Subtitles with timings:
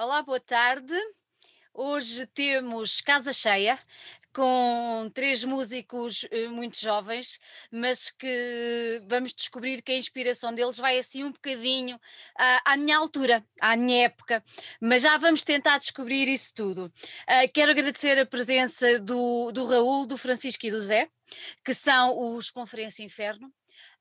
[0.00, 0.94] Olá, boa tarde.
[1.74, 3.76] Hoje temos casa cheia
[4.32, 11.00] com três músicos eh, muito jovens, mas que vamos descobrir que a inspiração deles vai
[11.00, 11.98] assim um bocadinho
[12.64, 14.40] à, minha altura, à minha época,
[14.80, 16.84] mas já vamos tentar descobrir isso tudo.
[16.84, 21.08] Uh, quero agradecer a presença do, do Raul, do Francisco e do Zé,
[21.64, 23.52] que são os Conferência Inferno.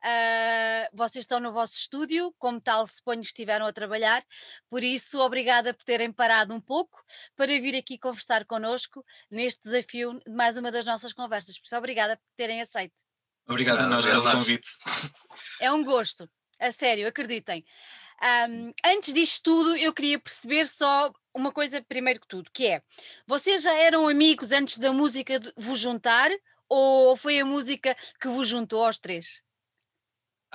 [0.04, 4.24] Uh, vocês estão no vosso estúdio, como tal, suponho que estiveram a trabalhar,
[4.70, 7.04] por isso, obrigada por terem parado um pouco
[7.36, 11.58] para vir aqui conversar connosco neste desafio de mais uma das nossas conversas.
[11.58, 12.96] Por isso, obrigada por terem aceito.
[13.48, 14.70] Obrigado a nós pelo convite.
[15.62, 16.30] É um gosto,
[16.60, 17.64] a sério, acreditem.
[18.50, 22.82] Um, antes disto tudo, eu queria perceber só uma coisa, primeiro que tudo, que é:
[23.28, 26.32] vocês já eram amigos antes da música vos juntar
[26.68, 29.44] ou foi a música que vos juntou aos três?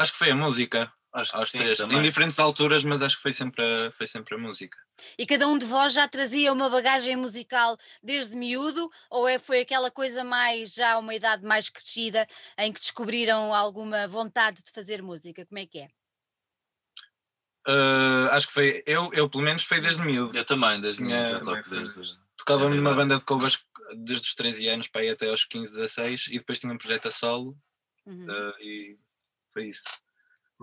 [0.03, 0.93] Acho que foi a música.
[1.13, 1.99] Acho três, também.
[1.99, 4.79] em diferentes alturas, mas acho que foi sempre, a, foi sempre a música.
[5.19, 9.61] E cada um de vós já trazia uma bagagem musical desde miúdo, ou é, foi
[9.61, 15.03] aquela coisa mais, já uma idade mais crescida, em que descobriram alguma vontade de fazer
[15.03, 15.45] música?
[15.45, 15.89] Como é que é?
[17.69, 20.37] Uh, acho que foi, eu, eu pelo menos foi desde miúdo.
[20.37, 22.21] Eu também, desde miúdo, já toco desde.
[22.39, 23.63] Tocava numa banda de covers
[23.99, 27.09] desde os 13 anos para ir até aos 15, 16 e depois tinha um projeto
[27.09, 27.57] a solo
[28.07, 28.27] uhum.
[28.27, 28.99] uh, e
[29.53, 29.85] foi isso.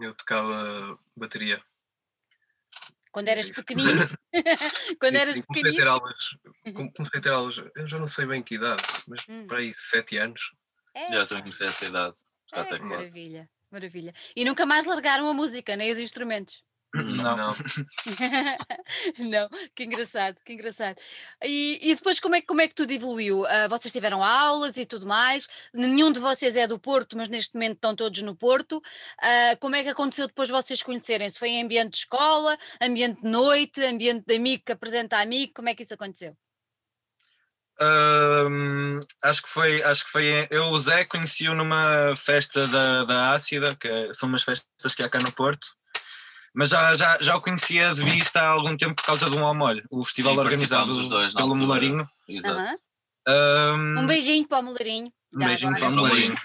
[0.01, 1.61] Eu tocava bateria.
[3.11, 4.07] Quando eras pequenino?
[4.99, 5.47] Quando sim, eras pequenino?
[5.47, 6.37] Comecei a ter aulas,
[6.95, 9.47] comecei a ter aulas, eu já não sei bem que idade, mas hum.
[9.47, 10.51] para aí, sete anos.
[10.93, 11.11] É.
[11.11, 12.17] Já também comecei essa idade.
[12.53, 14.13] É, maravilha, maravilha.
[14.35, 16.63] E nunca mais largaram a música, nem os instrumentos?
[16.93, 17.37] Não.
[17.37, 17.55] Não.
[19.19, 20.99] não, que engraçado, que engraçado.
[21.43, 23.43] E, e, depois como é, como é que tudo evoluiu?
[23.43, 27.53] Uh, vocês tiveram aulas e tudo mais, nenhum de vocês é do Porto, mas neste
[27.53, 28.77] momento estão todos no Porto.
[28.77, 31.37] Uh, como é que aconteceu depois vocês conhecerem-se?
[31.37, 35.53] Foi em ambiente de escola, ambiente de noite, ambiente de amigo que apresenta amigo?
[35.53, 36.35] Como é que isso aconteceu?
[37.79, 40.47] Uh, acho que foi, acho que foi.
[40.49, 45.03] Eu o Zé conheci-o numa festa da, da Ácida, que é, são umas festas que
[45.03, 45.78] há cá no Porto
[46.53, 49.45] mas já, já, já o conhecia de vista há algum tempo por causa de um
[49.45, 52.07] Almolho, o festival Sim, organizado dois, pelo Molarinho.
[52.27, 52.71] Exato.
[53.27, 55.11] Um, um beijinho para o Molarinho.
[55.35, 56.35] Um beijinho para o Molarinho.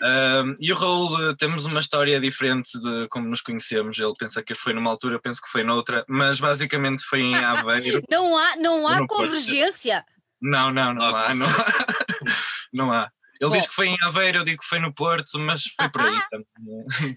[0.00, 3.98] um, e o Raul, temos uma história diferente de como nos conhecemos.
[3.98, 7.34] Ele pensa que foi numa altura, eu penso que foi noutra, mas basicamente foi em
[7.34, 8.02] Aveiro.
[8.08, 10.04] não há, não há convergência.
[10.40, 11.34] Não, não, não, não há.
[11.34, 11.86] Não há.
[12.72, 13.10] não há.
[13.44, 13.56] Ele Bom.
[13.56, 16.18] diz que foi em Aveiro, eu digo que foi no Porto, mas foi por aí
[16.30, 17.16] também.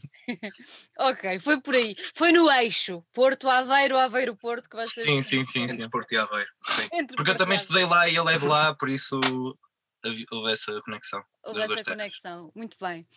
[0.99, 1.95] ok, foi por aí.
[2.13, 5.03] Foi no eixo, Porto, Aveiro, Aveiro, Porto, que vai ser.
[5.03, 5.67] Sim, sim, sim.
[5.69, 5.89] Sim.
[5.89, 6.49] Porto e Aveiro.
[6.61, 9.19] Porque Porto eu também estudei lá e ele é de lá, por isso
[10.31, 11.23] houve essa conexão.
[11.43, 13.07] Houve essa conexão, muito bem.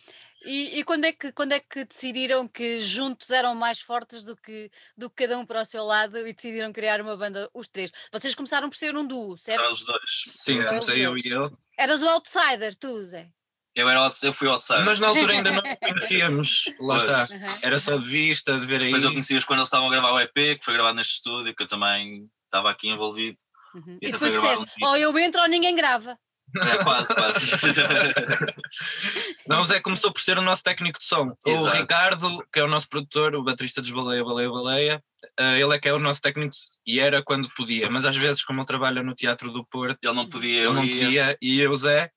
[0.43, 4.35] E, e, quando, é que, quando é que decidiram que juntos eram mais fortes do
[4.35, 7.69] que, do que cada um para o seu lado e decidiram criar uma banda, os
[7.69, 7.91] três?
[8.11, 9.61] Vocês começaram por ser um duo, certo?
[9.61, 10.23] Só os dois.
[10.25, 11.55] Sim, comecei eu e ele.
[11.77, 13.29] Eras o outsider, tu, Zé?
[13.73, 14.85] Eu, era, eu fui outsider.
[14.85, 17.27] Mas na altura ainda não conhecíamos, lá está.
[17.31, 17.57] Uhum.
[17.61, 18.91] Era só de vista, de ver aí.
[18.91, 21.55] Mas eu conheci-os quando eles estavam a gravar o EP, que foi gravado neste estúdio,
[21.55, 23.39] que eu também estava aqui envolvido.
[23.73, 23.97] Uhum.
[24.01, 26.19] E, e depois disseste, um ou eu entro ou ninguém grava.
[26.61, 27.39] É, quase, quase.
[29.47, 31.33] Não, o Zé começou por ser o nosso técnico de som.
[31.45, 31.63] Exato.
[31.63, 35.03] O Ricardo, que é o nosso produtor, o baterista dos Baleia, Baleia, Baleia,
[35.39, 38.43] uh, ele é que é o nosso técnico e era quando podia, mas às vezes,
[38.43, 40.91] como ele trabalha no Teatro do Porto, ele não podia, ele não ia.
[40.91, 42.11] podia, e eu, Zé.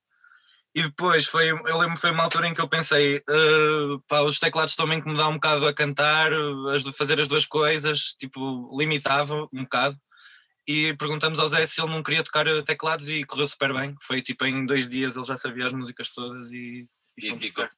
[0.77, 4.41] E depois foi, eu lembro foi uma altura em que eu pensei, uh, pá, os
[4.41, 6.33] teclados estão a incomodar um bocado a cantar,
[6.72, 9.97] as, fazer as duas coisas, tipo, limitava um bocado
[10.66, 13.94] e perguntamos ao Zé se ele não queria tocar teclados e correu super bem.
[14.00, 16.88] Foi tipo em dois dias ele já sabia as músicas todas e,
[17.19, 17.69] e, e ficou.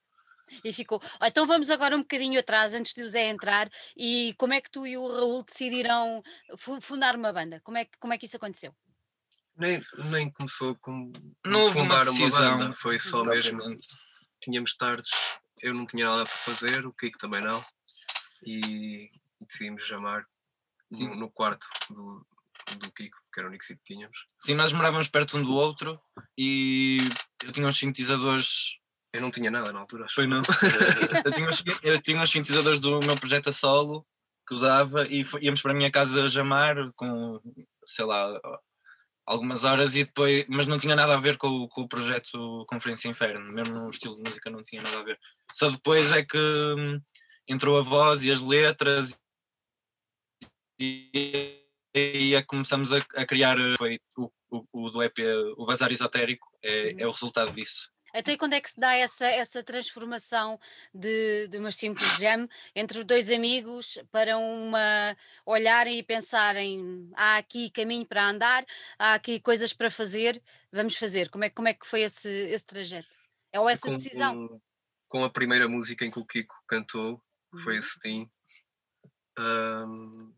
[0.63, 1.01] E ficou.
[1.21, 4.71] Então vamos agora um bocadinho atrás, antes de o Zé entrar, e como é que
[4.71, 6.23] tu e o Raul decidiram
[6.81, 7.59] fundar uma banda?
[7.63, 8.73] Como é que, como é que isso aconteceu?
[9.57, 11.11] Nem, nem começou com
[11.45, 13.59] não houve fundar uma, decisão, uma banda, foi só mesmo.
[14.39, 15.09] Tínhamos tardes,
[15.61, 17.65] eu não tinha nada para fazer, o Kiko também não,
[18.45, 19.09] e
[19.41, 20.25] decidimos chamar
[20.91, 22.25] no, no, quarto do,
[22.75, 24.17] do Kiko, que era o único sítio que tínhamos.
[24.37, 25.99] Sim, nós morávamos perto um do outro
[26.37, 26.97] e
[27.43, 28.77] eu tinha uns sintetizadores.
[29.13, 30.15] Eu não tinha nada na altura, acho.
[30.15, 30.41] Foi não.
[31.25, 34.05] eu, tinha uns, eu tinha uns sintetizadores do meu projeto a solo
[34.47, 37.39] que usava e foi, íamos para a minha casa jamar com,
[37.85, 38.39] sei lá,
[39.25, 43.09] algumas horas e depois, mas não tinha nada a ver com, com o projeto Conferência
[43.09, 45.19] Inferno, mesmo no estilo de música não tinha nada a ver.
[45.53, 47.01] Só depois é que hum,
[47.47, 49.21] entrou a voz e as letras
[50.79, 51.66] e
[51.97, 55.17] e é que começamos a, a criar, eh, foi o, o, o, do EP,
[55.57, 56.99] o Bazar Esotérico, é, uhum.
[56.99, 57.89] é o resultado disso.
[58.13, 60.59] Então, e quando é que se dá essa, essa transformação
[60.93, 65.15] de, de uma Simple Jam entre dois amigos para uma
[65.45, 68.65] olharem e pensarem há aqui caminho para andar,
[68.97, 70.41] há aqui coisas para fazer,
[70.71, 71.29] vamos fazer.
[71.29, 73.15] Como é, como é que foi esse, esse trajeto?
[73.51, 74.47] É ou essa com, decisão?
[74.47, 74.61] Com,
[75.09, 77.21] com a primeira música em que o Kiko cantou,
[77.53, 77.79] que foi Uhum.
[77.79, 78.31] a Steam,
[79.37, 80.33] ahm,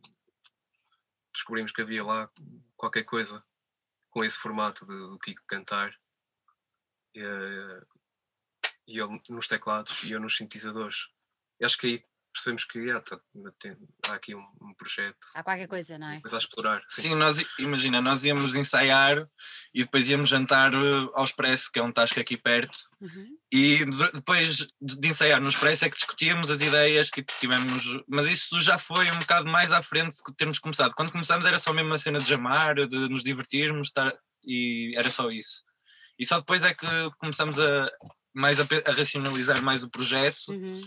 [1.50, 2.30] descobrimos que havia lá
[2.78, 3.44] qualquer coisa
[4.12, 5.92] com esse formato de, do Kiko cantar.
[7.16, 7.81] E, eh,
[8.88, 11.07] e ele nos teclados e eu nos sintetizadores.
[11.60, 12.06] E acho que aí
[12.39, 13.19] percebemos que ah, tá,
[13.59, 13.77] tem-
[14.07, 16.13] há aqui um, um projeto, Há qualquer coisa, não é?
[16.13, 16.81] uma coisa a explorar.
[16.88, 17.01] Sim.
[17.01, 19.27] Sim, nós, imagina, nós íamos ensaiar
[19.74, 20.77] e depois íamos jantar eh,
[21.13, 23.27] ao Expresso, que é um tasco aqui perto, Uhum.
[23.51, 27.83] e de- depois de de ensaiar no Expresso é que discutíamos as ideias, tipo, tivemos.
[28.07, 30.94] Mas isso já foi um bocado mais à frente de termos começado.
[30.95, 34.13] Quando começámos era só mesmo a cena de jamar, de nos divertirmos, estar,
[34.44, 35.63] e era só isso.
[36.18, 36.86] E só depois é que
[37.18, 37.89] começamos a
[38.33, 40.81] mais a, a racionalizar mais o projeto Uhum.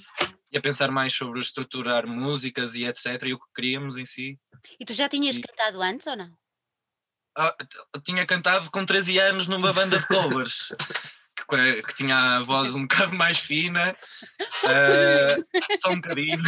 [0.53, 3.07] E a pensar mais sobre estruturar músicas e etc.
[3.25, 4.39] e o que queríamos em si.
[4.79, 6.31] E tu já tinhas E- cantado antes ou não?
[7.37, 7.57] Ah,
[8.05, 10.69] tinha cantado com 13 anos numa banda de covers
[11.49, 13.97] que, que- tinha a voz um bocado mais fina,
[14.67, 15.37] ah,
[15.79, 16.39] só um bocadinho.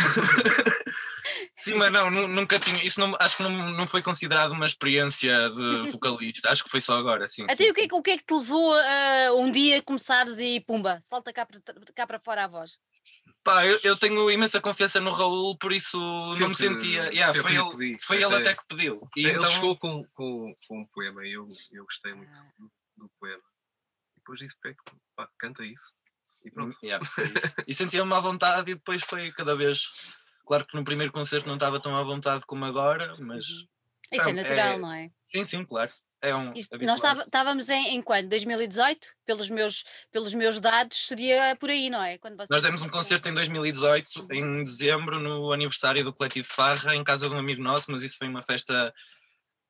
[1.56, 2.84] Sim, mas não, nu- nunca tinha.
[2.84, 6.80] Isso não, acho que não, não foi considerado uma experiência de vocalista, acho que foi
[6.82, 7.26] só agora.
[7.26, 7.88] Sim, Até sim, o que, é sim.
[7.88, 11.46] que- o que é que te levou a um dia começares e pumba, salta cá
[11.46, 11.60] para,
[11.94, 12.78] cá para fora a voz?
[13.44, 17.12] Pá, eu, eu tenho imensa confiança no Raul, por isso eu não me que- sentia.
[17.12, 18.36] Yeah, foi eu foi lhe ele, pedi, foi ele até.
[18.36, 19.08] até que pediu.
[19.16, 22.46] E Ele então, chegou com, com, com um poema e eu, eu gostei muito Ah.
[22.58, 22.72] do,
[23.04, 23.42] do poema.
[24.16, 24.78] E depois disse para ele,
[25.14, 25.92] pá, canta isso.
[26.44, 26.76] E pronto.
[26.82, 27.54] Yeah, foi isso.
[27.68, 29.82] e sentia-me à vontade e depois foi cada vez.
[30.46, 33.66] Claro que no primeiro concerto não estava tão à vontade como agora, mas Uhum.
[34.12, 35.10] Isso é natural, é- não é?
[35.22, 35.90] sim, sim, claro.
[36.24, 36.54] É um.
[36.80, 38.30] Nós estávamos em, em quando?
[38.30, 39.08] 2018?
[39.26, 42.16] Pelos meus, pelos meus dados, seria por aí, não é?
[42.16, 46.96] Quando vocês Nós demos um concerto em 2018, em dezembro, no aniversário do Coletivo Farra,
[46.96, 48.92] em casa de um amigo nosso, mas isso foi uma festa.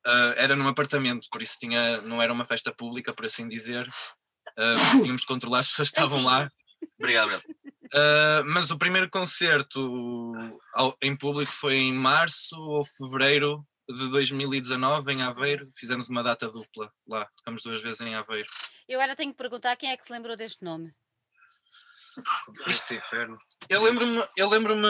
[0.07, 3.89] ah, era num apartamento, por isso tinha, não era uma festa pública, por assim dizer.
[4.55, 6.49] porque tínhamos de controlar as pessoas que estavam lá.
[7.01, 7.43] Obrigado.
[7.87, 10.33] Uh, mas o primeiro concerto
[10.73, 15.71] ao- em público foi em março ou fevereiro de 2019 em Aveiro.
[15.77, 18.49] Fizemos uma data dupla lá, tocamos duas vezes em Aveiro.
[18.89, 20.93] Eu agora tenho que perguntar quem é que se lembrou deste nome.
[22.67, 23.37] Esse inferno.
[23.69, 24.87] Eu lembro-me, eu lembro-me,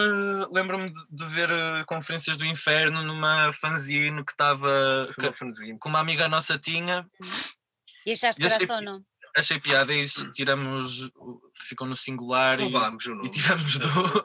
[0.53, 5.97] lembro-me de, de ver uh, conferências do inferno numa fanzine que estava Foi uma que
[5.97, 7.09] amiga nossa tinha.
[8.05, 9.05] E achaste E achei graça ou que- não?
[9.37, 11.11] Achei piada e tiramos,
[11.55, 12.71] ficou no singular e,
[13.25, 13.89] e tiramos do.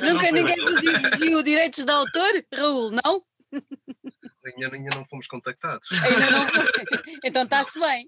[0.00, 3.22] Nunca ninguém vos exigiu direitos de autor, Raul, não?
[4.44, 5.88] Ainda, ainda não fomos contactados.
[5.92, 6.46] Ainda não.
[7.24, 8.06] Então está-se bem.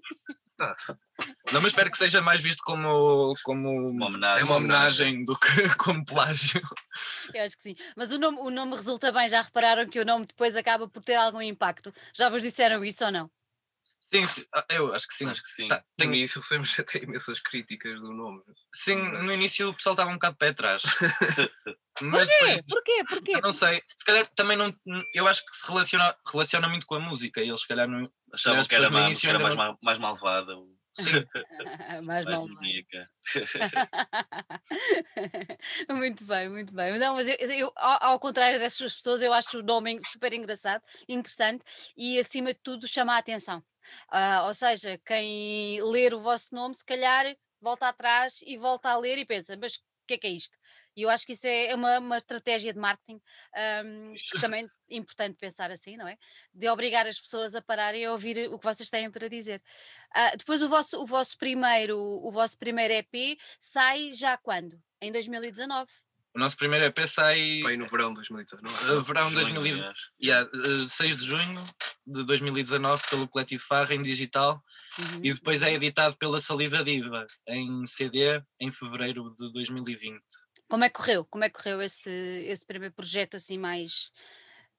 [0.57, 0.93] Tá-se.
[1.53, 4.43] Não, mas espero que seja mais visto como, como Uma é homenagem.
[4.45, 5.47] uma homenagem do que
[5.79, 6.61] como plágio.
[7.33, 7.75] Eu acho que sim.
[7.95, 11.01] Mas o nome, o nome resulta bem, já repararam que o nome depois acaba por
[11.01, 11.93] ter algum impacto.
[12.13, 13.31] Já vos disseram isso ou não?
[14.11, 15.29] Sim, sim, ah, eu acho que sim.
[15.29, 15.67] Acho que sim.
[15.67, 18.41] Tá, No tenho- início recebemos até imensas críticas do nome.
[18.73, 20.81] sim, no início o pessoal estava um bocado de pé atrás.
[22.01, 22.45] Mas Porquê?
[22.45, 23.03] depois, Porquê?
[23.09, 23.35] Porquê?
[23.35, 24.71] eu não sei, se calhar também não.
[25.13, 27.41] Eu acho que se relaciona, relaciona muito com a música.
[27.41, 28.09] E eles, se calhar, não.
[28.33, 30.78] Achavam que era, no má- que era mais, mais malvada, ou
[32.03, 32.47] Mais mais mal.
[35.89, 36.97] muito bem, muito bem.
[36.97, 41.63] Não, mas eu, eu, ao, contrário dessas pessoas, eu acho o nome super engraçado, interessante
[41.95, 43.63] e, acima de tudo, chama a atenção.
[44.09, 48.97] Ah, ou seja, quem ler o vosso nome, se calhar volta atrás e volta a
[48.97, 50.57] ler e pensa, mas o que é que é isto?
[50.95, 53.21] E eu acho que isso é é uma, uma estratégia de marketing
[54.31, 56.17] que também é importante pensar assim, não é?
[56.53, 59.61] De obrigar as pessoas a pararem a ouvir o que vocês têm para dizer.
[60.13, 64.81] Ah, depois o vosso, o vosso primeiro, o vosso primeiro EP sai já quando?
[65.01, 65.89] Em 2019.
[66.35, 68.91] o nosso primeiro EP sai Bem no verão de 2019.
[68.91, 69.99] uh, verão Junho, 2000, aliás.
[70.21, 71.63] yeah, uh, 6 de junho
[72.05, 74.61] de 2019 pelo Coletivo Farra em digital
[74.97, 75.21] Uhum.
[75.23, 80.19] e depois é editado pela Saliva Diva em CD em fevereiro de 2020.
[80.67, 81.23] Como é que correu?
[81.25, 84.11] Como é que correu esse, esse primeiro projeto assim mais,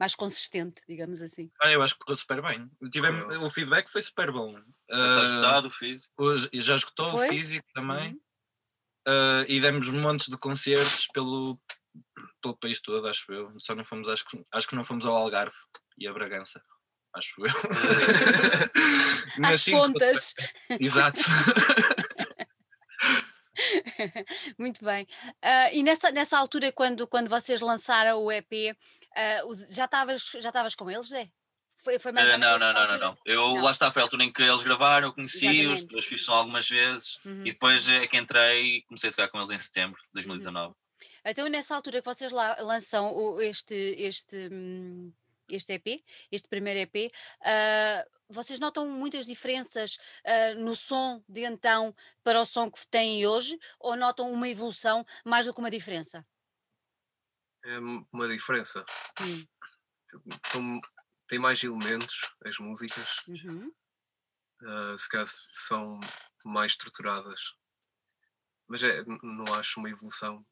[0.01, 1.51] mais consistente, digamos assim?
[1.63, 2.71] Ah, eu acho que correu super bem.
[2.91, 4.55] Tivemos, o feedback foi super bom.
[4.55, 4.61] Já
[4.97, 6.09] está Ah, esgotado, fiz.
[6.17, 7.27] Hoje, já escutou Foi?
[7.27, 8.13] o físico também.
[8.15, 8.21] Uhum.
[9.07, 11.61] Ah, e demos montes de concertos pelo,
[12.43, 13.53] pelo país todo, acho eu.
[13.61, 15.55] Só não fomos, acho, que- acho que não fomos ao Algarve
[15.99, 16.63] e a Bragança.
[17.15, 17.53] Acho eu.
[19.45, 20.35] Às pontas.
[20.81, 21.21] Exato.
[24.59, 25.07] Muito bem.
[25.43, 28.77] Ah, e nessa, nessa altura, quando, quando vocês lançaram o EP,
[29.47, 31.29] os- já estavas já com eles, Zé?
[31.83, 33.19] Foi, foi mais ou não, não, não, não, não.
[33.25, 33.63] Eu Não.
[33.65, 36.69] lá está, foi a altura em que eles gravaram, eu conheci-os, depois fiz som algumas
[36.69, 37.39] vezes Uhum.
[37.41, 40.75] e depois é que entrei e comecei a tocar com eles em setembro de 2019.
[41.25, 45.11] Então, nessa altura que vocês lá lançam o- este, este, hum,
[45.49, 47.11] este EP, este primeiro EP,
[47.43, 53.27] ah, vocês notam muitas diferenças ah, no som de então para o som que têm
[53.27, 56.27] hoje ou notam uma evolução mais do que uma diferença?
[57.65, 57.79] É
[58.13, 58.85] uma diferença.
[59.21, 59.47] Hum,
[60.47, 60.81] São-
[61.29, 63.71] tem mais elementos, as músicas, uhum.
[64.65, 66.01] ah, se calhar são
[66.45, 67.41] mais estruturadas.
[68.69, 70.45] Mas é, não acho uma evolução.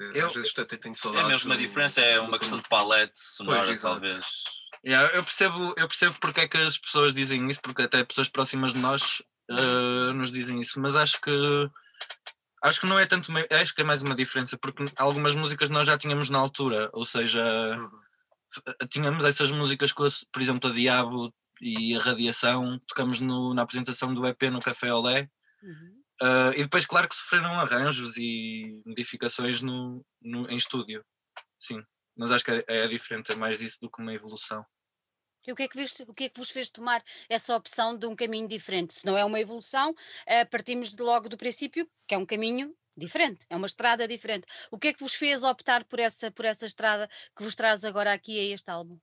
[0.00, 1.28] Eu- Às vezes até tenho É saudades.
[1.28, 3.94] mesmo uma do- diferença, é do uma questão de palete sonora, exato.
[3.94, 4.44] talvez.
[4.84, 8.28] Yeah, eu, percebo, eu percebo porque é que as pessoas dizem isso, porque até pessoas
[8.28, 11.30] próximas de nós eh, nos dizem isso, mas acho que
[12.62, 15.86] acho que não é tanto, acho que é mais uma diferença, porque algumas músicas nós
[15.86, 17.42] já tínhamos na altura, ou seja,
[17.76, 17.90] Uhum.
[18.88, 24.12] tínhamos essas músicas com, por exemplo, a Diabo e a Radiação, tocamos no- na apresentação
[24.14, 25.28] do EP no Café Olé,
[25.62, 26.00] Uhum.
[26.22, 31.04] eh, e depois, claro que sofreram arranjos e modificações no, no- em estúdio,
[31.58, 31.82] sim,
[32.16, 34.64] mas acho que é, é diferente, é mais isso do que uma evolução.
[35.48, 37.96] E o que, é que veste- o que é que vos fez tomar essa opção
[37.96, 38.92] de um caminho diferente?
[38.92, 39.94] Se não é uma evolução,
[40.26, 44.46] eh, partimos de logo do princípio que é um caminho diferente, é uma estrada diferente.
[44.70, 47.82] O que é que vos fez optar por essa, por essa estrada que vos traz
[47.82, 48.98] agora aqui a este álbum?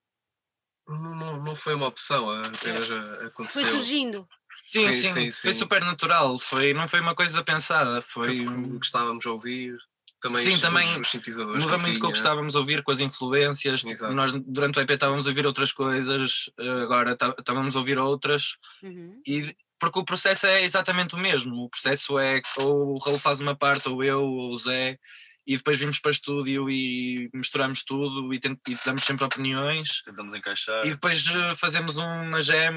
[0.87, 2.41] Não, não, não foi uma opção, É.
[2.45, 3.71] apenas a- Foi aconteceu.
[3.71, 4.29] surgindo.
[4.53, 8.45] Sim, Sim, sim, sim, foi super natural, foi, não foi uma coisa pensada, Foi foi.
[8.45, 9.77] porque gostávamos de ouvir.
[10.27, 12.81] Também Sim, os- também os, os sintetizadores Muda muito com o que estávamos a ouvir,
[12.83, 13.81] com as influências.
[13.81, 14.13] tipo, Exato.
[14.13, 17.97] nós durante o EP estávamos a ouvir outras coisas, eh, agora tá- estávamos a ouvir
[17.99, 19.21] outras, Uhum.
[19.27, 21.55] e porque o processo é exatamente o mesmo.
[21.65, 24.97] O processo é ou o Raul faz uma parte, ou eu, ou o Zé,
[25.45, 30.01] e depois vimos para estúdio e misturamos tudo e, tent- e damos sempre opiniões.
[30.01, 30.83] Tentamos encaixar.
[30.87, 32.73] E depois eh, fazemos uma jam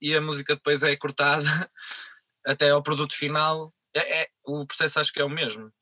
[0.00, 1.42] e a música depois é cortada
[2.46, 3.74] até ao produto final.
[3.96, 5.72] É, é- o processo acho que é o mesmo.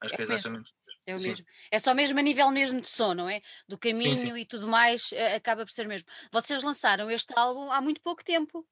[0.00, 0.70] Acho É que é exatamente.
[1.06, 1.30] É o Sim.
[1.30, 1.46] mesmo.
[1.70, 3.40] É só mesmo a nível mesmo de som, não é?
[3.68, 4.36] Do caminho sim.
[4.36, 6.08] e tudo mais, eh, acaba por ser mesmo.
[6.30, 8.66] Vocês lançaram este álbum há muito pouco tempo.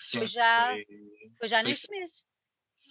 [0.00, 0.86] Sim, Foi já, Foi
[1.38, 2.22] foi já foi neste mês.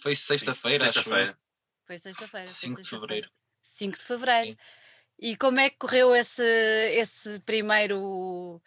[0.02, 1.02] foi sexta-feira, acho eu.
[1.02, 1.38] sexta-feira.
[1.86, 2.48] Foi sexta-feira.
[2.48, 3.00] foi 5 de sexta-feira.
[3.08, 3.32] fevereiro.
[3.62, 4.58] 5 de fevereiro.
[5.18, 6.42] E como é que correu esse,
[6.92, 8.62] esse primeiro,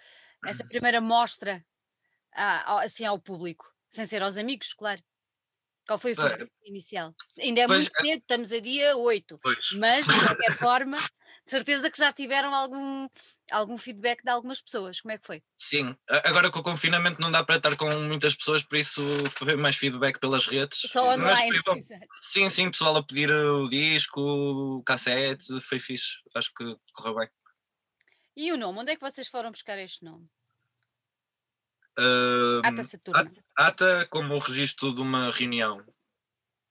[0.45, 1.65] essa primeira mostra
[2.33, 3.71] a- assim ao público?
[3.89, 5.01] Sem ser aos amigos, claro.
[5.87, 7.13] Qual foi o feedback inicial?
[7.39, 9.71] Ainda é pois, muito cedo, estamos a dia 8, Pois.
[9.73, 13.07] mas de qualquer forma, de certeza que já tiveram algum,
[13.51, 15.01] algum feedback de algumas pessoas.
[15.01, 15.43] Como é que foi?
[15.57, 19.55] Sim, agora com o confinamento não dá para estar com muitas pessoas, por isso foi
[19.55, 20.79] mais feedback pelas redes.
[20.79, 21.61] Só Mas online.
[21.63, 21.79] foi.
[21.81, 22.07] Exato.
[22.21, 26.19] Sim, sim, pessoal a pedir o disco, o cassete, foi fixe.
[26.35, 27.29] Acho que correu bem.
[28.35, 28.79] E o nome?
[28.79, 30.25] Onde é que vocês foram buscar este nome?
[32.63, 33.31] Ata Saturna.
[33.57, 35.83] ata como o registro de uma reunião.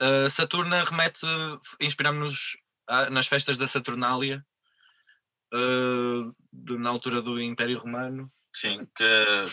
[0.03, 1.27] Uh, Saturna remete,
[1.81, 2.57] inspiramos-nos
[3.11, 4.45] nas festas da Saturnália,
[5.55, 8.31] uh, de- na altura do Império Romano.
[8.53, 9.45] Sim, que,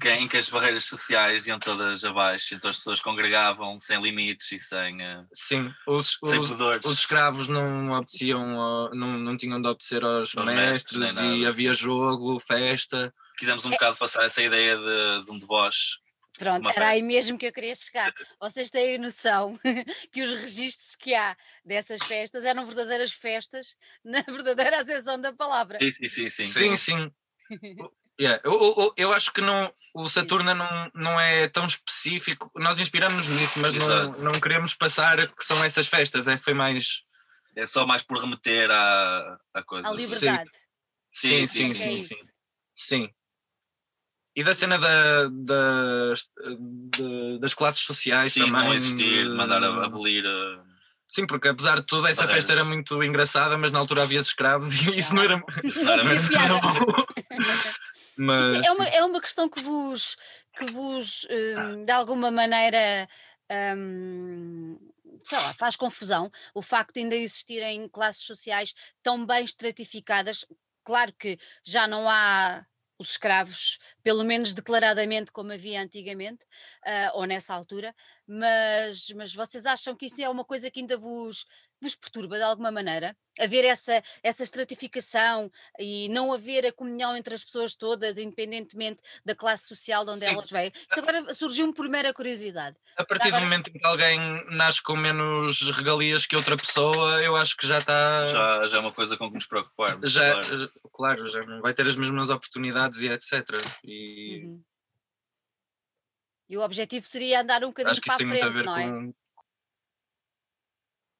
[0.00, 4.50] que em que as barreiras sociais iam todas abaixo, então as pessoas congregavam sem limites
[4.50, 6.84] e sem, eh, Sim, os, sem os, pudores.
[6.84, 11.22] os escravos não obedeciam, ao- não, não tinham de obedecer aos, Aos mestres, mestres, e
[11.38, 11.78] nada, havia sim.
[11.80, 13.14] jogo, festa.
[13.42, 15.98] Quisemos um É- bocado passar essa ideia de, de um deboche.
[16.38, 18.14] Pronto, era aí mesmo que eu queria chegar.
[18.40, 19.58] Vocês têm noção
[20.12, 25.80] que os registros que há dessas festas eram verdadeiras festas na verdadeira acessão da palavra.
[25.82, 26.44] Sim, sim, sim.
[26.44, 26.76] sim.
[26.76, 27.12] Sim,
[28.20, 32.48] yeah, Eu, eu, eu- acho que não, o Saturna não, não é tão específico.
[32.54, 34.22] Nós inspiramos nisso, mas não, Exato.
[34.22, 36.28] não queremos passar que são essas festas.
[36.28, 37.02] É, foi mais.
[37.56, 39.88] É só mais por remeter à, à coisa.
[39.88, 40.48] À liberdade.
[41.10, 41.82] Sim, Sim, sim, sim, sim.
[41.82, 42.14] É sim, isso.
[42.76, 43.14] sim.
[44.34, 46.26] E da cena da, das,
[46.96, 48.52] de- das classes sociais Sim, também.
[48.64, 50.24] não existir, de- mandar a- abolir.
[50.24, 50.60] eh,
[51.08, 54.72] Sim, porque apesar de tudo, essa festa era muito engraçada, mas na altura havia escravos
[54.72, 55.36] e isso não era.
[55.36, 56.54] Não havia piada.
[58.16, 58.66] mas.
[58.66, 60.16] É uma, é uma questão que vos,
[60.56, 63.06] que vos hum, de alguma maneira,
[63.76, 64.78] hum,
[65.22, 68.72] sei lá, faz confusão o facto de ainda existirem classes sociais
[69.02, 70.46] tão bem estratificadas.
[70.82, 72.64] Claro que já não há
[73.02, 76.46] os escravos, pelo menos declaradamente como havia antigamente,
[76.84, 77.94] ah, ou nessa altura,
[78.26, 81.44] mas, mas vocês acham que isso é uma coisa que ainda vos,
[81.82, 83.16] vos perturba de alguma maneira?
[83.40, 89.34] Haver essa, essa estratificação e não haver a comunhão entre as pessoas todas, independentemente da
[89.34, 90.32] classe social de onde Sim.
[90.34, 90.70] elas vêm.
[90.74, 92.76] Isto agora surgiu-me por mera curiosidade.
[92.96, 94.18] A partir Agora- do momento em que alguém
[94.50, 98.26] nasce com menos regalias que outra pessoa, eu acho que já está.
[98.26, 100.12] Já, já é uma coisa com que nos preocuparmos.
[100.12, 100.56] já, claro.
[100.58, 103.32] já- claro, já não vai ter as mesmas oportunidades e etc.
[103.84, 104.62] E Uhum.
[106.48, 108.52] E o objetivo seria andar um bocadinho acho que para isso a tem muito a
[108.52, 108.82] frente, ver não é?
[108.90, 109.14] com.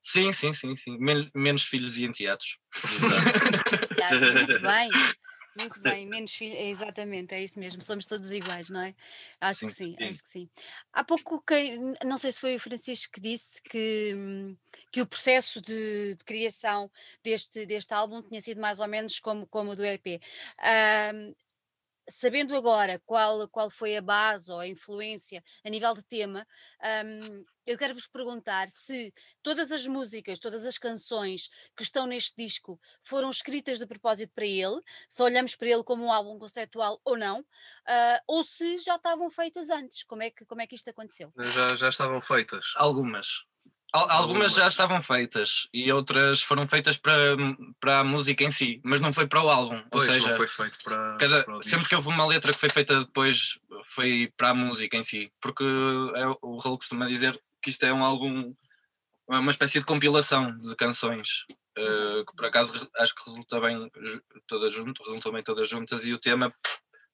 [0.03, 0.99] Sim, sim, sim, sim.
[0.99, 2.59] Men- menos filhos e enteados.
[2.91, 3.25] Exato.
[4.35, 4.93] Muito bem,
[5.55, 8.95] muito bem, menos filhos, é exatamente, é isso mesmo, somos todos iguais, não é?
[9.41, 10.09] Acho que Sim, sim, sim.
[10.09, 10.51] acho que sim.
[10.93, 14.57] Há pouco, quem, não sei se foi o Francisco que disse que,
[14.91, 16.91] que o processo de, de criação
[17.23, 20.19] deste, deste álbum tinha sido mais ou menos como, como o do EP.
[20.59, 21.33] Ahm,
[22.09, 26.47] sabendo agora qual, qual foi a base ou a influência a nível de tema,
[27.05, 32.35] hum, eu quero vos perguntar se todas as músicas, todas as canções que estão neste
[32.37, 37.01] disco foram escritas de propósito para ele, se olhamos para ele como um álbum conceptual
[37.05, 37.45] ou não,
[37.87, 40.03] ah, ou se já estavam feitas antes.
[40.03, 41.33] Como é que, como é que isto aconteceu?
[41.39, 42.73] Já, já estavam feitas.
[42.77, 43.45] Algumas.
[43.93, 47.37] Al- algumas já estavam feitas e outras foram feitas para,
[47.79, 49.83] para a música em si, mas não foi para o álbum.
[49.91, 52.71] Pois, Ou seja, foi feito para, cada, para sempre que houve uma letra que foi
[52.71, 55.63] feita depois foi para a música em si, porque
[56.15, 58.55] é, o- Raul costuma dizer que isto é um álbum,
[59.31, 61.45] é uma espécie de compilação de canções,
[61.77, 63.91] eh, que por acaso acho que resulta bem
[64.47, 66.53] todas juntas, resultam bem todas juntas e o tema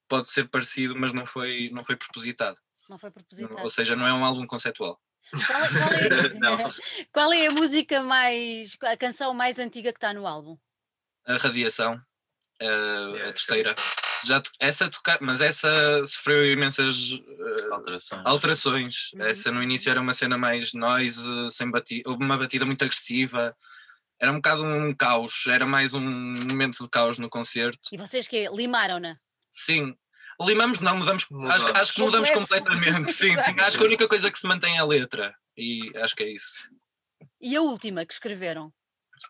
[0.07, 2.57] pode ser parecido, mas não foi, não foi propositado.
[2.89, 3.59] Não foi propositado.
[3.61, 4.99] Ou seja, não é um álbum conceptual.
[5.47, 6.73] Qual é, qual é-
[7.13, 10.57] qual é a música mais, a canção mais antiga que está no álbum?
[11.25, 12.01] A radiação,
[12.59, 13.75] eh, Yeah, a essa terceira.
[14.25, 18.21] Já to- essa toca, mas essa sofreu imensas eh, Alterações.
[18.25, 18.95] alterações.
[19.13, 19.21] Uhum.
[19.23, 21.21] Essa no início era uma cena mais noise,
[21.51, 23.55] sem batida, houve uma batida muito agressiva.
[24.19, 27.79] Era um bocado um caos, era mais um momento de caos no concerto.
[27.91, 29.17] E vocês que limaram-na?
[29.51, 29.95] Sim.
[30.41, 31.23] Limamos, não, mudamos.
[31.23, 31.75] Acho, que- Mudamos.
[31.81, 33.11] acho que mudamos completamente.
[33.13, 33.55] Sim, sim.
[33.59, 35.33] Acho que a única coisa que se mantém é a letra.
[35.57, 36.69] E acho que é isso.
[37.41, 38.71] E a última que escreveram?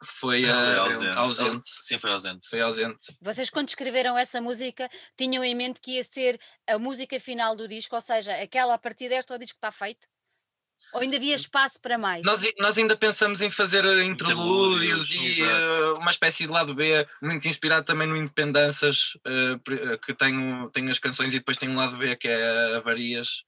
[0.03, 1.17] Foi Foi a ausente.
[1.17, 1.67] ausente.
[1.81, 2.47] Sim, foi ausente.
[2.47, 3.17] Foi ausente.
[3.19, 4.87] Vocês, quando escreveram essa música,
[5.17, 8.77] tinham em mente que ia ser a música final do disco, ou seja, aquela a
[8.77, 10.07] partir desta o disco está feito?
[10.93, 12.25] Ou ainda havia espaço para mais?
[12.25, 17.05] Nós, nós ainda pensamos em fazer eh, interlúdios e eh, uma espécie de lado B,
[17.21, 21.69] muito inspirado também no Independências, eh, que tem, o- tem as canções e depois tem
[21.69, 23.43] um lado B que é Avarias.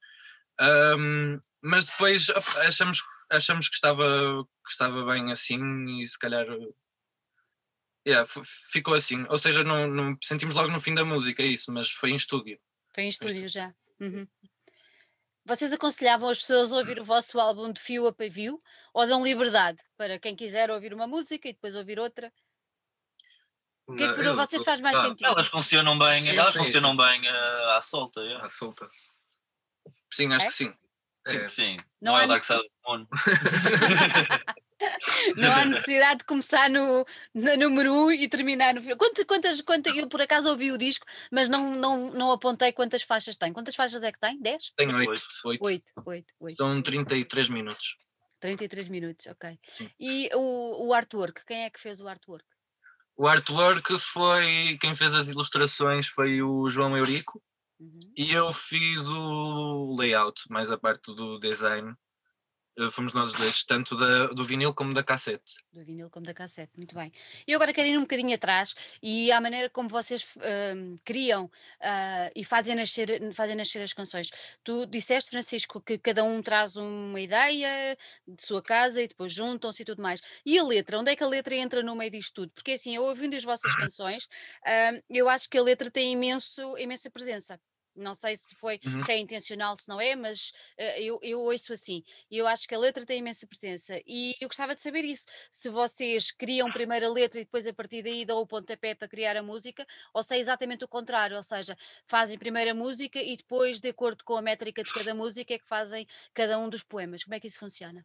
[0.60, 2.30] Ahm, mas depois
[2.66, 4.04] achamos, achamos que, estava,
[4.64, 5.60] que estava bem assim
[6.00, 6.46] e se calhar.
[8.06, 8.28] yeah,
[8.72, 9.24] ficou assim.
[9.28, 12.58] Ou seja, não, não sentimos logo no fim da música isso, mas foi em estúdio.
[12.94, 13.74] Foi em estúdio já.
[14.00, 14.26] Uhum.
[15.44, 18.62] Vocês aconselhavam as pessoas a ouvir o vosso álbum de fio a pavio
[18.94, 22.32] ou dão liberdade para quem quiser ouvir uma música e depois ouvir outra?
[23.86, 25.26] O que é que para vocês faz mais ah, sentido?
[25.26, 28.20] Elas funcionam bem, Sim, elas sim, funcionam bem eh, à solta.
[28.20, 28.46] yeah.
[28.46, 28.88] À solta.
[30.12, 30.48] Sim, acho É?
[30.48, 30.74] que sim.
[31.26, 31.48] É.
[31.48, 33.06] Sim, Não não, é o Dark Side of the Moon.
[35.36, 38.96] Não há necessidade de começar no, no número 1 um e terminar no fim.
[38.96, 43.02] Quantas, quantas, quantas, eu por acaso ouvi o disco, mas não, não, não apontei quantas
[43.02, 43.52] faixas tem.
[43.52, 44.40] Quantas faixas é que tem?
[44.40, 44.72] 10?
[44.76, 45.10] Tenho oito.
[45.44, 45.64] Oito.
[45.64, 45.92] oito.
[45.96, 46.56] 8, 8, 8.
[46.56, 47.96] São 33 minutos.
[48.40, 49.58] 33 minutos, ok.
[49.68, 49.90] Sim.
[50.00, 52.44] E o, o artwork, quem é que fez o artwork?
[53.16, 54.76] O artwork foi.
[54.80, 57.40] Quem fez as ilustrações foi o João Eurico
[57.82, 58.12] Uhum.
[58.16, 61.92] e eu fiz o layout, mais a parte do design.
[62.78, 65.52] Eh, Fomos nós dois, tanto da, do vinil como da cassete.
[65.72, 67.12] Do vinil como da cassete, muito bem.
[67.46, 70.26] E agora quero ir um bocadinho atrás e à maneira como vocês
[70.76, 74.30] hum, criam ah, e fazem nascer, fazem nascer as canções.
[74.64, 79.82] Tu disseste, Francisco, que cada um traz uma ideia de sua casa e depois juntam-se
[79.82, 80.20] e tudo mais.
[80.44, 80.98] E a letra?
[80.98, 82.52] Onde é que a letra entra no meio disto tudo?
[82.52, 84.28] Porque assim, eu ouvindo as vossas canções,
[84.64, 87.60] ah, eu acho que a letra tem imenso, imensa presença.
[87.94, 89.02] Não sei se foi, Uhum.
[89.02, 92.02] se é intencional, se não é, mas ah, eu, eu ouço assim.
[92.30, 94.00] E eu acho que a letra tem imensa presença.
[94.06, 95.26] E eu gostava de saber isso.
[95.50, 99.08] Se vocês criam primeiro a letra e depois a partir daí dão o pontapé para
[99.08, 101.76] criar a música, ou se é exatamente o contrário, ou seja,
[102.06, 105.58] fazem primeiro a música e depois, de acordo com a métrica de cada música, é
[105.58, 107.24] que fazem cada um dos poemas.
[107.24, 108.04] Como é que isso funciona?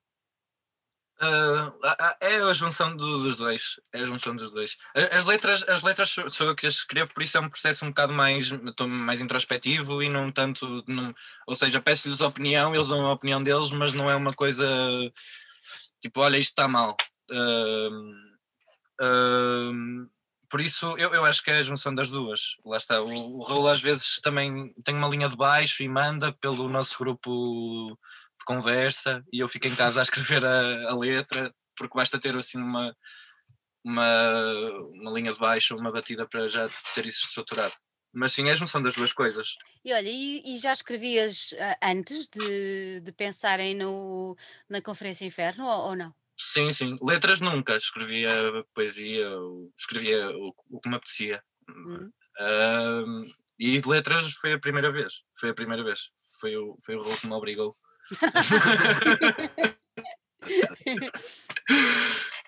[1.19, 3.79] Ah, é a junção do- dos dois.
[3.91, 4.77] É a junção dos dois.
[5.11, 7.89] As letras, as letras sou, eu que as escrevo, por isso é um processo um
[7.89, 8.51] bocado mais,
[8.87, 10.83] mais introspectivo e não tanto.
[10.87, 11.13] Não,
[11.47, 14.65] ou seja, peço-lhes opinião, eles dão a opinião deles, mas não é uma coisa
[16.01, 16.95] tipo, olha, isto está mal.
[17.31, 18.13] Ahm,
[19.01, 20.07] ahm,
[20.49, 22.55] por isso eu, eu acho que é a junção das duas.
[22.65, 23.01] Lá está.
[23.01, 26.97] O, o Raul às vezes também tem uma linha de baixo e manda pelo nosso
[26.99, 27.97] grupo
[28.47, 32.57] conversa e eu fico em casa a escrever a, a letra porque basta ter assim
[32.57, 32.95] uma,
[33.83, 37.73] uma, uma linha de baixo, uma batida para já ter isso estruturado.
[38.13, 39.55] Mas sim, é a junção das duas coisas.
[39.83, 44.35] E olha, e, e já escrevias ah, antes de, de pensarem no,
[44.67, 46.15] na Conferência Inferno ou, ou não?
[46.39, 46.95] Sim, sim.
[47.01, 47.75] Letras nunca.
[47.75, 48.31] Escrevia
[48.73, 49.27] poesia,
[49.77, 51.43] escrevia o, o que me apetecia.
[51.69, 52.09] Hum.
[52.39, 55.21] Ahm, e de letras foi a primeira vez.
[55.39, 56.09] Foi a primeira vez.
[56.39, 57.75] Foi o, foi o Raul que me obrigou.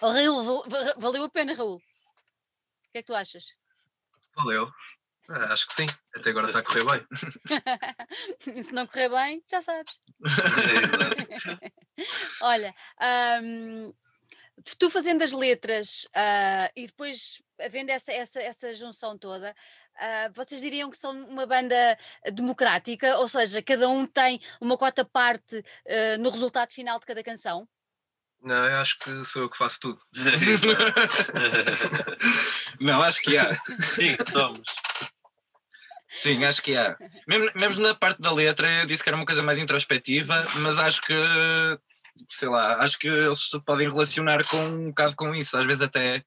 [0.02, 1.76] Oh, Raul, val- val- valeu a pena, Raul.
[1.76, 1.80] O
[2.92, 3.54] que é que tu achas?
[4.36, 4.72] Valeu.
[5.30, 5.86] Ah, acho que sim.
[6.16, 7.06] Até agora está a correr bem.
[8.56, 10.00] E se não correr bem, já sabes.
[12.42, 13.92] Olha, ahm,
[14.78, 19.54] tu fazendo as letras ah, e depois havendo essa, essa, essa junção toda,
[20.00, 21.98] ah, vocês diriam que são uma banda
[22.34, 27.24] democrática, ou seja, cada um tem uma cota parte ah, no resultado final de cada
[27.24, 27.68] canção?
[28.42, 30.00] Não, eu acho que sou eu que faço tudo.
[32.80, 33.50] Não, acho que há.
[33.80, 34.62] Sim, somos.
[36.12, 36.98] Sim, acho que há.
[37.28, 40.80] Mesmo, mesmo na parte da letra, eu disse que era uma coisa mais introspectiva, mas
[40.80, 41.14] acho que,
[42.30, 45.58] sei lá, acho que eles se podem relacionar com um bocado com isso.
[45.58, 46.24] Às vezes até,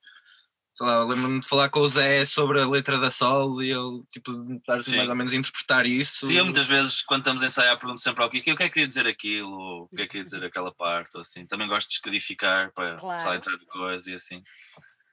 [0.74, 4.02] sei lá, lembro-me de falar com o Zé sobre a letra da Sol e ele,
[4.11, 6.26] tipo, estar assim, mais ou menos a interpretar isso.
[6.26, 8.68] Sim, eu muitas vezes, quando estamos a ensaiar, pergunto sempre ao Kiki o que é
[8.68, 11.46] que queria dizer aquilo, ou o que é que queria dizer aquela parte, ou assim.
[11.46, 13.20] Também gosto de descodificar para Claro.
[13.20, 14.42] só entrar de coisa e assim.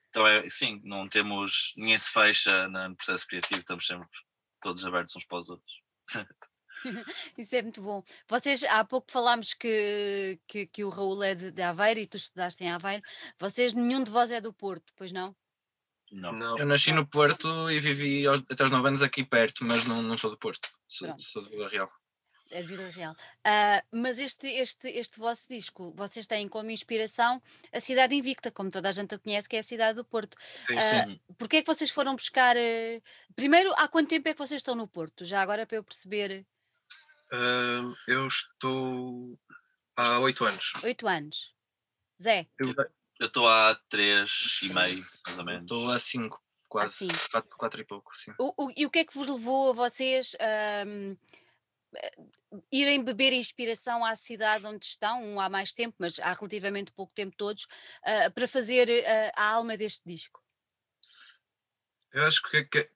[0.10, 4.08] Então, é, sim, não temos, ninguém se fecha no processo criativo, estamos sempre
[4.62, 5.74] todos abertos uns para os outros.
[7.38, 8.04] Isso é muito bom.
[8.28, 12.17] Vocês, há pouco falámos que, que, que o Raul é de, de Aveiro e tu
[12.17, 13.04] estudaste em Aveiro.
[13.38, 15.36] Vocês, nenhum de vós é do Porto, pois não?
[16.12, 16.32] Não.
[16.32, 16.58] Não.
[16.58, 20.02] Eu nasci no Porto e vivi aos- até aos 9 anos aqui perto, mas não,
[20.02, 21.91] não sou do Porto, sou, sou de Vila Real.
[22.52, 23.15] É de Vila Real.
[23.45, 27.39] Ah, mas este, este, este vosso disco, vocês têm como inspiração
[27.72, 30.36] a cidade invicta, como toda a gente a conhece, que é a cidade do Porto.
[30.65, 31.19] Sim, Ah, sim.
[31.38, 32.58] Porquê é que vocês foram buscar.
[32.58, 33.02] eh,
[33.36, 35.24] Primeiro, há quanto tempo é que vocês estão no Porto?
[35.24, 36.43] Já agora para eu perceber.
[38.08, 39.39] Eu estou
[39.95, 40.74] há oito anos.
[40.84, 41.54] Oito anos.
[42.22, 42.74] Zé, Eu
[43.28, 45.62] estou há três e meio, mais ou menos.
[45.64, 47.58] Estou a 5, quase, cinco.
[47.58, 48.32] 4 e pouco, sim.
[48.40, 51.16] o, o- e o que é que vos levou a vocês ahm,
[51.96, 52.12] eh,
[52.72, 57.14] irem beber inspiração à cidade onde estão, um há mais tempo, mas há relativamente pouco
[57.14, 57.68] tempo todos,
[58.04, 60.42] ah, para fazer ah, a alma deste disco?
[62.12, 62.90] Eu acho que é- que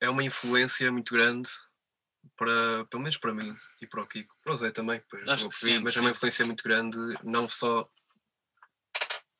[0.00, 1.48] é uma influência muito grande
[2.36, 5.78] para, pelo menos para mim e para o Kiko, para o Zé também, pois sim,
[5.80, 6.14] mas é uma sim.
[6.14, 7.88] influência muito grande, não só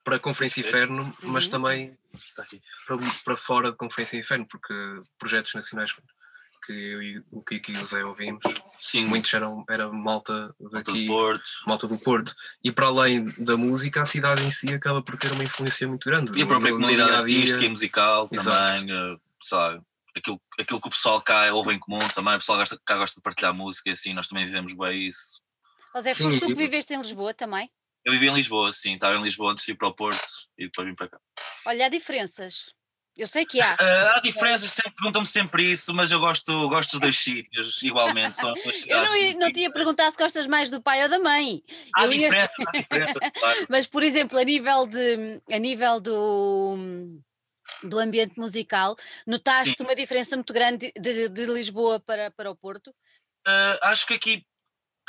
[0.04, 1.50] para a Conferência Inferno, mas Uhum.
[1.50, 1.98] também
[2.86, 4.72] para, para fora de Conferência Inferno, porque
[5.18, 5.92] projetos nacionais
[6.64, 8.40] que eu e o Kiko e o Zé ouvimos,
[8.80, 11.44] Sim, muitos eram era malta daqui, do Porto.
[11.66, 12.34] malta do Porto.
[12.62, 16.08] E para além da música, a cidade em si acaba por ter uma influência muito
[16.08, 16.38] grande.
[16.38, 18.72] E a própria comunidade artística e musical Exato.
[18.72, 19.16] também, eh,
[19.52, 19.78] lá,
[20.16, 23.16] aquilo, aquilo que o pessoal cá ouve em comum também, o pessoal gosta, cá gosta
[23.16, 25.42] de partilhar música e assim, nós também vivemos bem isso.
[26.00, 27.70] Zé, Sim, foste tu que viveste em Lisboa também?
[28.04, 30.26] Eu vivi em Lisboa, sim, estava em Lisboa antes de ir para o Porto
[30.58, 31.18] e depois vim para cá.
[31.66, 32.74] Olha, há diferenças.
[33.16, 33.76] Eu sei que há.
[33.80, 38.36] Ah, há diferenças, sempre, perguntam-me sempre isso, mas eu gosto, gosto dos dois sítios, igualmente,
[38.36, 38.52] são
[38.88, 41.62] Eu não, ia, não ia perguntar se gostas mais do pai ou da mãe.
[41.94, 43.66] Há eu ia- diferenças, há diferenças, claro.
[43.70, 46.76] Mas, por exemplo, a nível, de, a nível do,
[47.84, 52.92] do ambiente musical, notaste uma diferença muito grande de, de Lisboa para, para o Porto?
[53.46, 54.44] Ah, acho que aqui,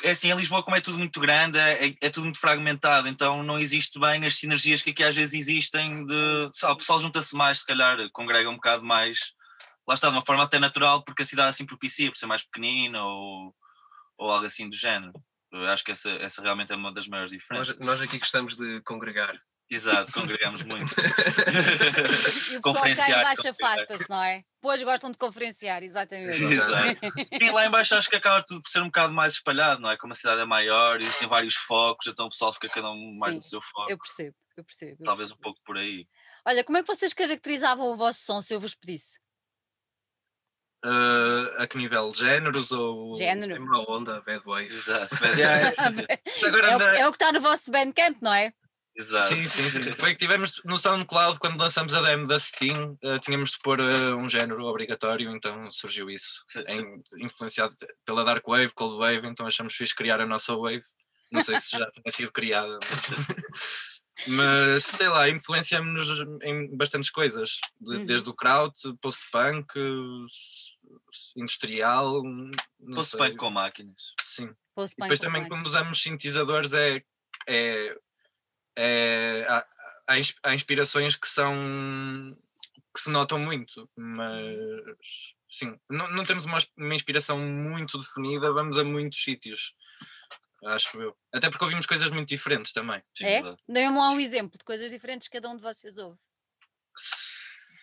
[0.03, 3.43] assim, em Lisboa, como é tudo muito grande, é, é- é tudo muito fragmentado, então
[3.43, 6.49] não existe bem as sinergias que aqui às vezes existem de.
[6.63, 9.34] o pessoal junta-se mais, se calhar, congrega um bocado mais.
[9.88, 12.43] Lá está, de uma forma até natural, porque a cidade assim propicia, por ser mais
[12.43, 13.55] pequenina ou,
[14.17, 15.13] ou algo assim do género.
[15.51, 17.77] Eu acho que essa, essa realmente é uma das maiores diferenças.
[17.77, 19.38] Nós, nós aqui gostamos de congregar.
[19.69, 20.93] Exato, congregamos muito.
[22.51, 23.71] E o pessoal cá em Conferenciar, baixo conferenciar.
[23.71, 24.43] afasta-se, não é?
[24.62, 26.43] Pois gostam de conferenciar, exatamente.
[26.43, 26.99] Exato.
[27.39, 29.89] Sim, lá em baixo acho que acaba tudo por ser um bocado mais espalhado, não
[29.89, 29.97] é?
[29.97, 33.15] Como a cidade é maior e tem vários focos, então o pessoal fica cada um
[33.17, 33.91] mais Sim, no seu foco.
[33.91, 34.97] Eu percebo, eu percebo.
[34.99, 36.08] eu Talvez um pouco por aí.
[36.47, 39.17] Olha, como é que vocês caracterizavam o vosso som se eu vos pedisse?
[40.84, 42.13] Ah, a que nível?
[42.13, 43.13] Géneros ou.
[43.13, 43.60] É Género?
[43.65, 44.67] má onda, bad wave.
[44.67, 45.10] Exato.
[45.36, 45.73] Yeah,
[46.45, 48.54] Agora É o, é o que está no vosso Bandcamp, não é?
[48.97, 49.27] Exato.
[49.36, 49.91] Sim, sim, sim.
[49.93, 53.79] Foi que tivemos no SoundCloud, quando lançamos a demo da Steam, eh, tínhamos de pôr
[53.81, 56.45] eh, um género obrigatório, então surgiu isso.
[56.67, 60.84] Em- influenciado pela Dark Wave, Cold Wave, então achamos fixe criar a nossa Wave.
[61.31, 62.79] Não sei se já tinha sido criada.
[62.79, 62.88] Mas,
[64.27, 67.60] mas, sei lá, influenciamos-nos em bastantes coisas.
[67.81, 68.05] de- Uhum.
[68.05, 69.73] Desde o kraut, post-punk,
[71.36, 72.21] industrial.
[73.19, 73.95] Bem com máquinas.
[74.21, 74.49] Sim.
[74.73, 77.01] Post-punk Depois também, como usamos sintetizadores, é,
[77.47, 77.97] é,
[78.76, 79.66] é- há,
[80.08, 81.54] há, ins- há inspirações que são
[82.94, 88.78] que se notam muito, mas sim, não, não temos uma, uma inspiração muito definida, vamos
[88.78, 89.76] a muitos sítios,
[90.64, 91.18] acho eu.
[91.34, 93.04] Até porque ouvimos coisas muito diferentes também.
[93.14, 93.42] Sim, É?
[93.68, 96.18] Dê-me lá um exemplo de coisas diferentes que cada um de vocês ouve.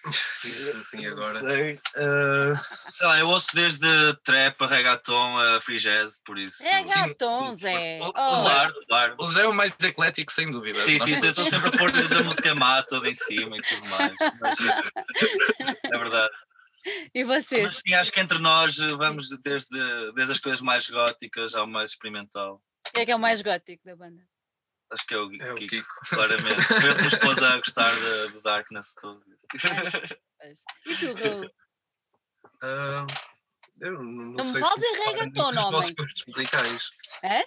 [0.05, 1.39] Assim agora.
[1.41, 2.53] Sei, eh,
[2.93, 3.87] Sei lá, eu ouço desde
[4.25, 6.63] trap a reggaeton a free jazz, por isso.
[6.63, 9.17] O- o Oh, Zé- Claro, claro.
[9.19, 10.79] o Zé é o mais eclético, sem dúvida.
[10.81, 13.57] Sim, sim, sim, eu estou sempre a pôr desde a música má toda em cima
[13.57, 14.15] e tudo mais.
[14.41, 14.59] Mas,
[15.85, 16.31] é verdade.
[17.15, 17.81] E Mas vocês?
[17.87, 22.61] sim, acho que entre nós vamos desde, desde as coisas mais góticas ao mais experimental.
[22.89, 24.21] O que é que é o mais gótico da banda?
[24.93, 25.95] Acho que é o, É o Kiko, Kiko.
[26.11, 26.63] claramente.
[26.63, 29.23] Foi ele que nos pôs a gostar de, de Darkness todo.
[29.51, 30.63] Pois.
[30.87, 31.51] E tu, Raul?
[32.65, 33.07] Ah,
[33.81, 35.95] eu não, não Não me sei fales se em repara reggaeton, homem.
[35.97, 36.91] gostos musicais.
[37.25, 37.43] É?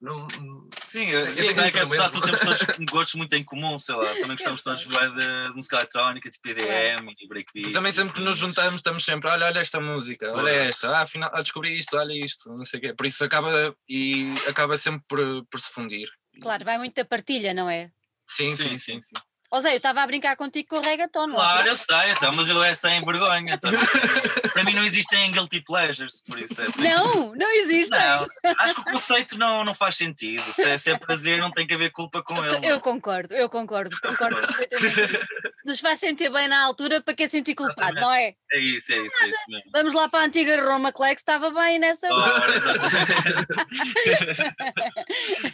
[0.00, 3.34] Não, não- Sim, a Sim, questão é que apesar de tudo temos todos gostos muito
[3.34, 7.72] em comum, sei lá, também gostamos todos bué de música eletrónica, tipo EDM e breakbeat.
[7.72, 11.30] Também sempre que nos juntamos estamos sempre, olha, olha esta música, olha esta, ah, afinal,
[11.32, 12.94] ah, descobri isto, olha isto, não sei o quê.
[12.94, 15.18] Por isso acaba e acaba sempre por,
[15.50, 16.08] por se fundir.
[16.40, 17.90] Claro, vai muito da partilha, não é?
[18.26, 19.14] Sim, Sim, sim, sim.
[19.52, 21.40] Ó Zé, eu estava a brincar contigo com o reggaeton, não é?
[21.40, 23.54] Claro, eu sei, então, mas eu é sem vergonha.
[23.54, 23.68] então,
[24.52, 26.66] para mim não existem guilty pleasures, por isso é.
[26.78, 27.90] Não, não existe.
[27.90, 28.28] Não,
[28.60, 30.40] acho que o conceito não, não faz sentido.
[30.52, 32.64] Se é, se é prazer, não tem que haver culpa com ele.
[32.64, 34.38] Eu concordo, eu concordo, concordo
[35.64, 38.34] Nos faz sentir bem na altura, para que sentir culpado, não é?
[38.52, 39.70] É isso, é isso, é isso mesmo.
[39.72, 42.08] Vamos lá para a antiga Roma Clay, que estava bem nessa.
[42.08, 43.00] Exatamente.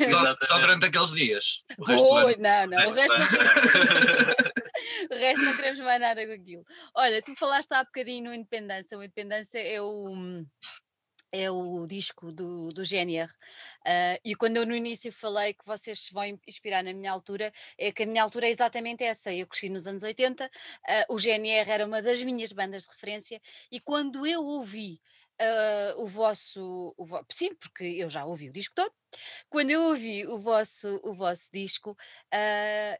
[0.10, 1.64] Só, só durante aqueles dias.
[1.78, 2.34] O resto ano.
[2.38, 3.26] não, não, o resto não,
[5.10, 6.64] o resto não queremos mais nada com aquilo.
[6.94, 8.96] Olha, tu falaste há bocadinho no Independência.
[8.98, 10.44] O Independência é o,
[11.32, 13.32] é o disco do, do GNR.
[13.86, 17.10] ah, e quando eu no início falei que vocês se vão in- inspirar na minha
[17.12, 19.32] altura, é que a minha altura é exatamente essa.
[19.32, 20.50] Eu cresci nos anos 80,
[20.88, 25.00] ah, o GNR era uma das minhas bandas de referência, e quando eu ouvi.
[25.40, 28.92] ah, o vosso, o sim, porque eu já ouvi o disco todo.
[29.48, 31.96] Quando eu ouvi o vosso, o vosso disco,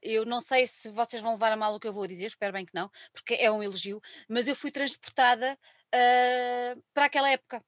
[0.03, 2.53] eu não sei se vocês vão levar a mal o que eu vou dizer, espero
[2.53, 5.59] bem que não, porque é um elogio, mas eu fui transportada
[6.95, 7.63] para aquela época.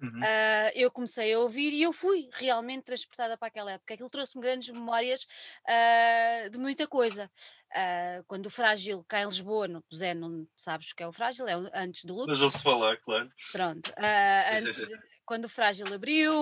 [0.00, 0.20] Uhum.
[0.22, 3.94] Ah, eu comecei a ouvir e eu fui realmente transportada para aquela época.
[3.94, 5.26] Aquilo trouxe-me grandes memórias
[5.66, 7.30] ah, de muita coisa.
[7.74, 11.12] Ah, quando o Frágil cá em Lisboa, no, Zé, não sabes o que é o
[11.12, 12.28] Frágil, é antes do luto.
[12.28, 13.30] Mas ouço falar, claro.
[13.52, 13.92] Pronto,
[14.52, 16.32] antes de- quando o Frágil abriu,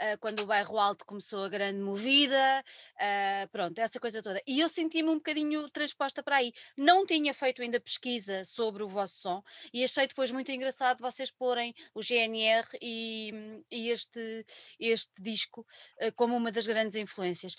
[0.00, 2.64] ah, quando o Bairro Alto começou a grande movida,
[2.98, 4.40] ah, pronto, essa coisa toda.
[4.46, 6.52] E eu senti-me um bocadinho transposta para aí.
[6.76, 9.42] Não tinha feito ainda pesquisa sobre o vosso som
[9.74, 14.46] e achei depois muito engraçado vocês porem o GNR e, e este,
[14.78, 15.66] este disco
[16.00, 17.56] ah, como uma das grandes influências.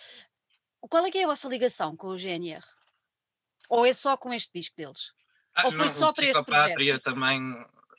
[0.90, 2.64] Qual é que é a vossa ligação com o GNR?
[3.70, 5.14] Ou é só com este disco deles?
[5.56, 7.40] Ah, Ou foi só para este Psicopátria também,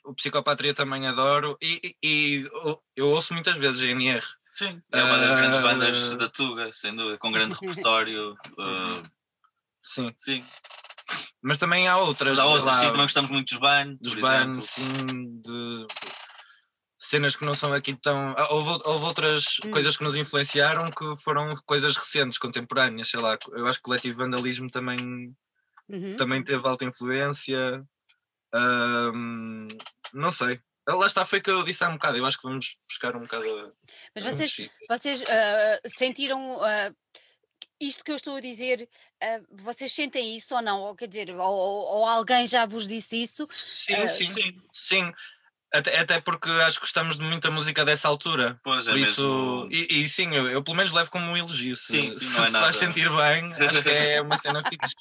[0.05, 1.95] o Psicopátria também adoro e, e-
[2.43, 2.49] e
[2.95, 4.23] eu- ouço muitas vezes GNR.
[4.53, 6.17] Sim, é uma das grandes bandas Ah.
[6.17, 8.35] da Tuga, sem dúvida, com grande repertório.
[8.59, 9.03] ah,
[9.83, 10.43] Sim, sim,
[11.41, 12.37] mas também há outras.
[12.37, 14.61] mas há outras, lá, sim, também gostamos muito dos Ban, dos exemplo.
[14.61, 15.87] sim, de
[16.97, 18.33] cenas que não são aqui tão.
[18.37, 19.69] ah, Houve, houve outras Hum.
[19.71, 23.37] coisas que nos influenciaram que foram coisas recentes, contemporâneas, sei lá.
[23.51, 25.35] Eu acho que o coletivo Vandalismo também,
[25.87, 26.15] Uhum.
[26.15, 27.85] também teve alta influência.
[28.53, 29.67] Ahm,
[30.15, 30.59] não sei.
[30.87, 32.17] Lá está, foi o que eu disse há um bocado.
[32.17, 33.75] Eu acho que vamos buscar um bocado.
[34.13, 36.93] Mas vocês, vocês ah, sentiram ah,
[37.79, 38.87] isto que eu estou a dizer?
[39.21, 40.81] ah, vocês sentem isso ou não?
[40.81, 43.47] Ou quer dizer, ou, ou- alguém já vos disse isso?
[43.51, 45.13] Sim, Ah, sim, sim.
[45.73, 48.59] Até, até porque acho que gostamos de muita música dessa altura.
[48.63, 49.71] Pois é Por isso, mesmo.
[49.71, 51.75] e, e sim, eu, eu pelo menos levo como um elogio.
[51.75, 52.73] Se, Sim, sim, se não é te faz nada.
[52.73, 54.95] sentir bem, acho que é uma cena fixe.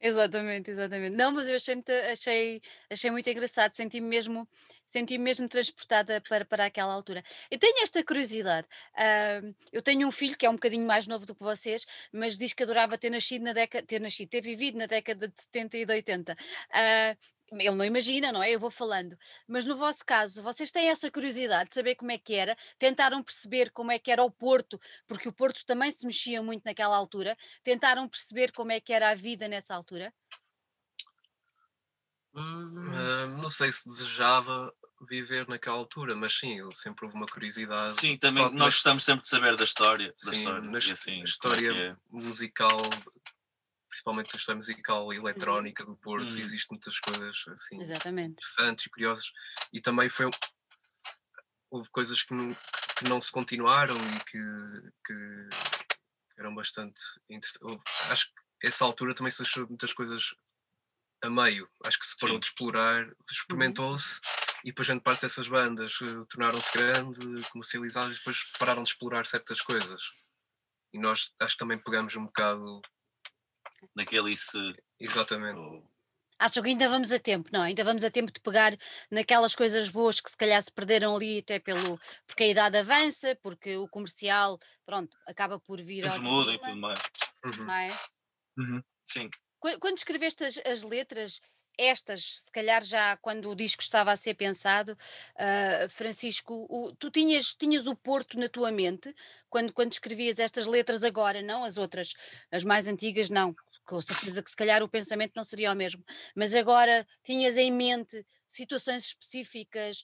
[0.00, 1.16] Exatamente, exatamente.
[1.16, 4.48] Não, mas eu achei muito, achei, achei muito engraçado, senti-me mesmo,
[4.88, 7.22] senti mesmo transportada para, para aquela altura.
[7.50, 8.66] Eu tenho esta curiosidade.
[8.94, 9.40] ah,
[9.72, 12.52] eu tenho um filho que é um bocadinho mais novo do que vocês, mas diz
[12.52, 15.86] que adorava ter nascido na década, ter nascido, ter vivido na década de 70 e
[15.86, 16.36] de 80.
[16.72, 17.16] Ah,
[17.52, 18.50] ele não imagina, não é?
[18.50, 19.16] Eu vou falando.
[19.46, 23.22] Mas no vosso caso, vocês têm essa curiosidade de saber como é que era, tentaram
[23.22, 26.96] perceber como é que era o Porto, porque o Porto também se mexia muito naquela
[26.96, 30.12] altura, tentaram perceber como é que era a vida nessa altura?
[32.38, 34.72] Hum, não sei se desejava
[35.08, 37.92] viver naquela altura, mas sim, ele sempre houve uma curiosidade.
[37.92, 40.14] Sim, também nós na- gostamos sempre de saber da história.
[40.24, 40.60] Da sim, história.
[40.70, 41.96] na assim, é história que é.
[42.10, 42.78] musical,
[43.88, 46.38] principalmente a história musical e eletrónica do Porto, Uhum.
[46.40, 48.32] existem muitas coisas assim Exatamente.
[48.32, 49.32] interessantes e curiosas
[49.72, 50.30] e também foi
[51.70, 52.54] houve coisas que não,
[52.98, 55.48] que não se continuaram e que, que
[56.38, 57.82] eram bastante interessantes.
[58.10, 58.26] Acho
[58.60, 60.34] que essa altura também se achou muitas coisas
[61.22, 61.68] a meio.
[61.84, 62.40] Acho que se parou Sim.
[62.40, 64.20] de explorar, experimentou-se
[64.64, 69.26] e depois grande parte dessas bandas eh, tornaram-se grandes, comercializadas e depois pararam de explorar
[69.26, 70.02] certas coisas.
[70.92, 72.80] E nós acho que também pegamos um bocado
[73.94, 74.58] Naquele isso.
[74.98, 75.82] exatamente.
[76.38, 77.62] Acham que ainda vamos a tempo, não?
[77.62, 78.76] Ainda vamos a tempo de pegar
[79.10, 83.36] naquelas coisas boas que se calhar se perderam ali até pelo porque a idade avança,
[83.42, 87.00] porque o comercial, pronto, acaba por vir Eles mudam e tudo mais.
[87.44, 87.64] Uhum.
[87.64, 88.00] não é?
[88.56, 88.82] Uhum.
[89.04, 89.30] Sim.
[89.60, 91.40] Qu- Quando escreveste as, as letras,
[91.78, 94.96] estas, se calhar já quando o disco estava a ser pensado,
[95.36, 99.14] ah, Francisco, o- tu tinhas, tinhas o Porto na tua mente
[99.48, 102.14] quando, quando escrevias estas letras agora, não as outras,
[102.50, 103.54] as mais antigas, não.
[103.86, 106.04] Com certeza que se calhar o pensamento não seria o mesmo,
[106.36, 110.02] mas agora tinhas em mente situações específicas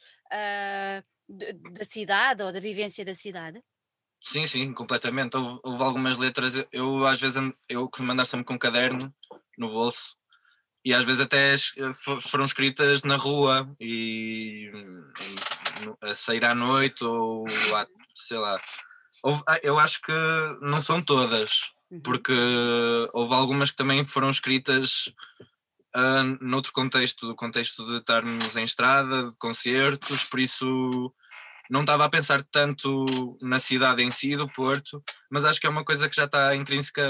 [1.28, 3.62] de- da cidade ou da vivência da cidade?
[4.20, 5.36] Sim, sim, completamente.
[5.36, 7.36] Houve, houve algumas letras, eu- às vezes
[7.68, 9.14] eu andar sempre com um caderno
[9.58, 10.16] no bolso
[10.84, 11.54] e às vezes até
[11.94, 18.60] fo- foram escritas na rua e e a sair à noite ou à- sei lá.
[19.22, 20.12] Houve- ah, eu acho que
[20.60, 22.00] não são todas, Uhum.
[22.00, 22.32] porque
[23.12, 25.12] houve algumas que também foram escritas
[25.94, 31.14] ah, noutro contexto, do contexto de estarmos em estrada, de concertos, por isso
[31.74, 35.70] não estava a pensar tanto na cidade em si, do Porto, mas acho que é
[35.70, 37.02] uma coisa que já está intrínseca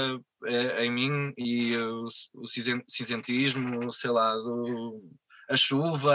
[0.47, 2.47] eh, em mim e eh, o, o
[2.87, 5.03] cinzentismo, sei lá, do,
[5.51, 6.11] a chuva,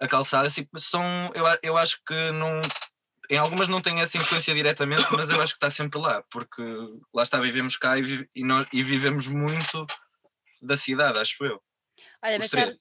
[0.00, 2.60] a calçada, assim, são, eu, eu acho que não,
[3.30, 6.62] em algumas não tem essa influência diretamente, mas eu acho que está sempre lá, porque
[7.14, 9.86] lá está, vivemos cá e, e, nós- e vivemos muito
[10.60, 11.62] da cidade, acho eu.
[12.22, 12.76] Olha, mas sabes,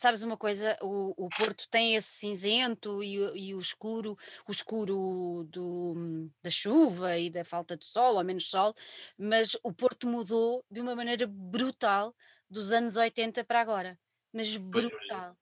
[0.00, 0.76] sabes uma coisa?
[0.80, 4.16] O, o Porto tem esse cinzento e, o- e o escuro,
[4.48, 8.74] o escuro do, da chuva e da falta de sol ou menos sol,
[9.18, 12.14] mas o Porto mudou de uma maneira brutal
[12.48, 13.98] dos anos 80 para agora.
[14.32, 15.36] Mas brutal,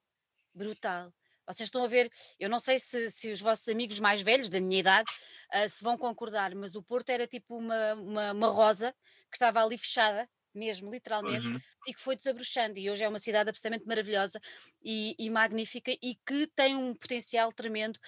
[0.54, 1.12] brutal.
[1.46, 4.60] Vocês estão a ver, eu não sei se, se os vossos amigos mais velhos, da
[4.60, 5.06] minha idade,
[5.50, 8.92] ah, se vão concordar, mas o Porto era tipo uma, uma, uma rosa
[9.30, 10.28] que estava ali fechada,
[10.58, 11.58] mesmo, literalmente Uhum.
[11.86, 12.78] e que foi desabrochando.
[12.78, 14.40] E hoje é uma cidade absolutamente maravilhosa
[14.82, 17.98] e, e magnífica e que tem um potencial tremendo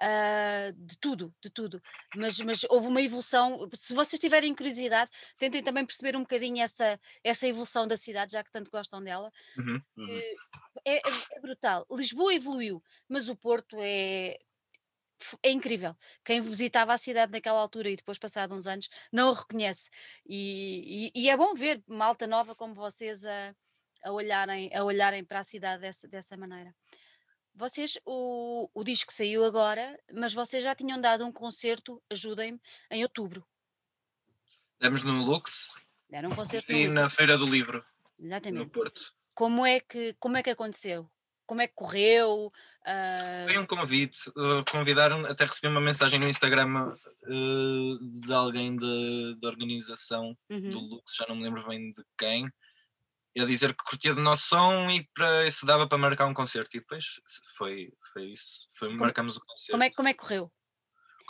[0.00, 1.80] ah, de tudo, de tudo.
[2.14, 3.68] Mas, mas houve uma evolução.
[3.74, 8.42] Se vocês tiverem curiosidade, tentem também perceber um bocadinho essa, essa evolução da cidade, já
[8.44, 9.30] que tanto gostam dela.
[9.58, 9.80] Uhum.
[9.96, 10.20] Uhum.
[10.84, 11.86] É, é- é brutal.
[11.90, 14.38] Lisboa evoluiu, mas o Porto é.
[15.42, 15.96] É incrível.
[16.24, 19.88] Quem visitava a cidade naquela altura e depois, passado uns anos, não a reconhece.
[20.26, 23.54] E, e- e é bom ver malta nova como vocês a,
[24.04, 26.74] a, olharem, a olharem para a cidade dessa, dessa maneira.
[27.54, 33.02] Vocês, o, o disco saiu agora, mas vocês já tinham dado um concerto, ajudem-me, em
[33.02, 33.46] outubro.
[34.78, 35.74] Demos no Lux
[36.08, 37.08] Deram um concerto no e na.
[37.08, 37.84] Feira do Livro,
[38.18, 38.70] no Exatamente.
[38.70, 39.14] Porto.
[39.34, 41.10] Como é, que, como é que aconteceu?
[41.46, 42.52] Como é que correu?
[42.84, 48.76] Ah, Foi um convite, uh, convidaram, até recebi uma mensagem no Instagram uh, de alguém
[48.76, 50.88] da organização do uhum.
[50.88, 52.48] Lux, já não me lembro bem de quem,
[53.38, 56.76] a dizer que curtia do nosso som e para isso dava para marcar um concerto.
[56.76, 57.04] E depois
[57.56, 59.72] foi, foi isso, foi, marcamos o concerto.
[59.72, 60.52] Como é, como é que correu?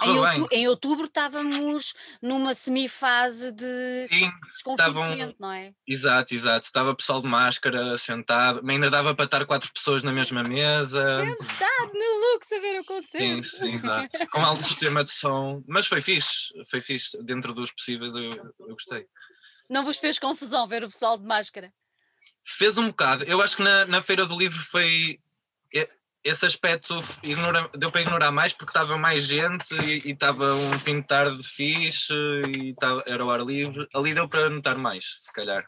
[0.02, 5.72] Em, em outubro estávamos numa semifase de Sim, desconfinamento, não é?
[5.87, 6.66] exato, exato.
[6.66, 11.24] Estava pessoal de máscara sentado, ainda dava para estar quatro pessoas na mesma mesa.
[11.24, 13.48] Sentado no Lux a ver o Sim, concerto.
[13.48, 14.09] sim, exato.
[14.30, 18.74] Com alto sistema de som, mas foi fixe, foi fixe, dentro dos possíveis eu, eu
[18.74, 19.06] gostei.
[19.70, 21.72] Não vos fez confusão ver o pessoal de máscara?
[22.44, 25.18] Fez um bocado, eu acho que na, na Feira do Livro foi
[26.29, 30.79] esse aspecto ignora- deu para ignorar mais porque estava mais gente e e estava um
[30.79, 32.12] fim de tarde fixe
[32.57, 35.65] e estava, era o ar livre, ali deu para notar mais, se calhar.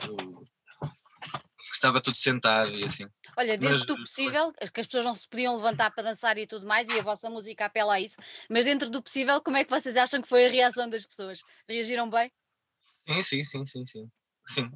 [0.00, 3.06] Que Estava tudo sentado e assim.
[3.36, 6.46] Olha, dentro Mas, do possível, que as pessoas não se podiam levantar para dançar e
[6.46, 8.16] tudo mais, e a vossa música apela a isso,
[8.50, 11.40] mas dentro do possível, como é que vocês acham que foi a reação das pessoas?
[11.68, 12.30] Reagiram bem?
[13.06, 14.10] Sim, sim, sim, sim, sim.
[14.46, 14.70] Sim.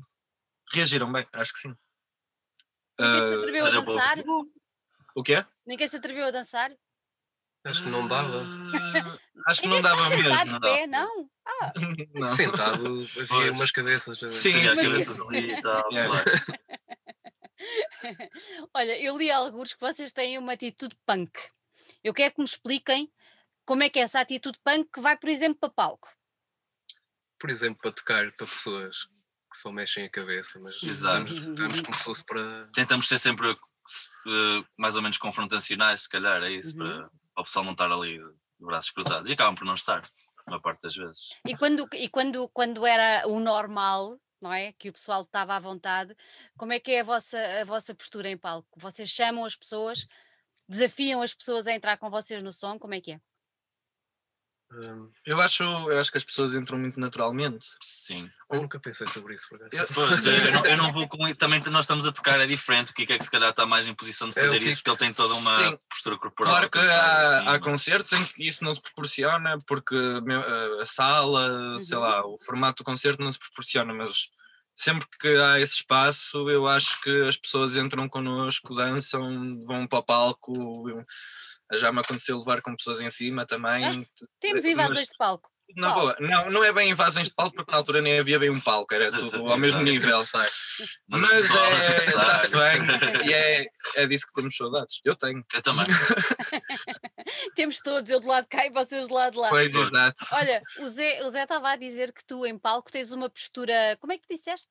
[0.73, 1.75] Reagiram bem, acho que sim.
[2.99, 3.85] Ninguém se Ah, atreveu a é bom.
[3.85, 4.17] dançar?
[5.15, 5.45] O quê?
[5.67, 6.73] Ninguém se atreveu a dançar?
[7.65, 8.43] Acho que não dava.
[8.43, 9.19] Ah,
[9.51, 10.25] Acho que não dava mesmo.
[10.25, 10.61] sentado de não.
[10.61, 11.31] pé, não?
[12.15, 12.29] Não.
[12.29, 13.51] Sentado, havia Pois.
[13.51, 14.19] umas cabeças.
[14.21, 14.29] ver.
[14.29, 15.21] Sim, sim, cabeça sim.
[15.29, 16.25] ali e tal, claro.
[18.75, 21.33] Olha, eu li alguns que vocês têm uma atitude punk.
[22.03, 23.13] Eu quero que me expliquem
[23.67, 26.09] como é que é essa atitude punk que vai, por exemplo, para palco.
[27.39, 29.07] Por exemplo, para tocar para pessoas
[29.51, 31.33] que só mexem a cabeça, mas Exato.
[31.33, 32.69] estamos, estamos como se fosse para.
[32.75, 33.55] Tentamos ser sempre
[34.27, 36.85] eh, mais ou menos confrontacionais, se calhar, é isso, Uhum.
[36.87, 39.29] para, para o pessoal não estar ali de braços cruzados.
[39.29, 40.03] E acabam por não estar,
[40.47, 41.29] a maior parte das vezes.
[41.47, 44.73] E quando, e quando, quando era o normal, não é?
[44.73, 46.15] Que o pessoal estava à vontade.
[46.57, 48.69] Como é que é a vossa, a vossa postura em palco?
[48.79, 50.07] Vocês chamam as pessoas,
[50.69, 52.79] desafiam as pessoas a entrar com vocês no som?
[52.79, 53.21] Como é que é?
[54.73, 57.67] Hum, Eu acho, eu acho que as pessoas entram muito naturalmente.
[57.81, 58.29] Sim.
[58.51, 59.77] eu nunca pensei sobre isso, por acaso.
[59.83, 61.33] Eu- Pois, eu, não, eu não vou com.
[61.35, 62.91] Também nós estamos a tocar, é diferente.
[62.91, 64.91] O Kiko é que se calhar está mais em posição de É, fazer isso, Kiko-
[64.97, 65.79] porque ele tem toda uma Sim.
[65.89, 66.53] postura corporal.
[66.55, 69.95] Claro que há, assim, há concertos em que isso não se proporciona, porque
[70.83, 74.29] a- sala, sei lá, o formato do concerto não se proporciona, mas
[74.75, 79.99] sempre que há esse espaço, eu acho que as pessoas entram connosco, dançam, vão para
[80.01, 80.89] o palco.
[80.91, 81.05] eu-
[81.77, 84.07] Já me aconteceu levar com pessoas em cima também.
[84.41, 85.51] Temos Eh, invasões mas- de palco.
[85.77, 88.51] Na boa, não, não é bem invasões de palco, porque na altura nem havia bem
[88.51, 89.83] um palco, era tudo ao mesmo Exato.
[89.85, 90.23] nível.
[90.23, 90.49] Sai.
[91.09, 93.67] Mas, é, está-se bem, e é,
[93.97, 95.01] é disso que temos saudades.
[95.03, 95.43] Eu tenho.
[95.53, 95.87] Eu também.
[97.55, 99.49] Temos todos, eu do lado de cá e vocês do lado de lá.
[99.49, 100.25] Pois, exato.
[100.33, 103.97] Olha, o Zé, o Zé estava a dizer que tu em palco tens uma postura.
[104.01, 104.69] Como é que disseste?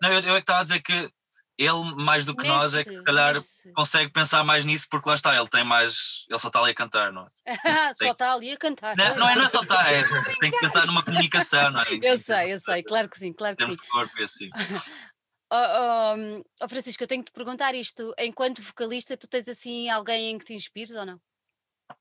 [0.00, 1.10] Não, eu, eu é que estava a dizer que
[1.56, 3.36] ele, mais do que nós, é que se calhar
[3.74, 6.24] consegue pensar mais nisso, porque lá está, ele tem mais.
[6.28, 7.26] Ele só está ali a cantar, não é?
[7.94, 8.96] Só está ali a cantar.
[8.96, 10.02] Não, não é, não é só estar, é,
[10.40, 11.86] tem que pensar numa comunicação, não é?
[12.02, 13.86] Eu sei, eu sei, claro que sim, claro que Temos sim.
[13.88, 14.50] corpo e assim.
[15.52, 18.12] Oh, oh, oh, Francisco, eu tenho que te perguntar isto.
[18.18, 21.20] Enquanto vocalista, tu tens assim alguém em que te inspires ou não?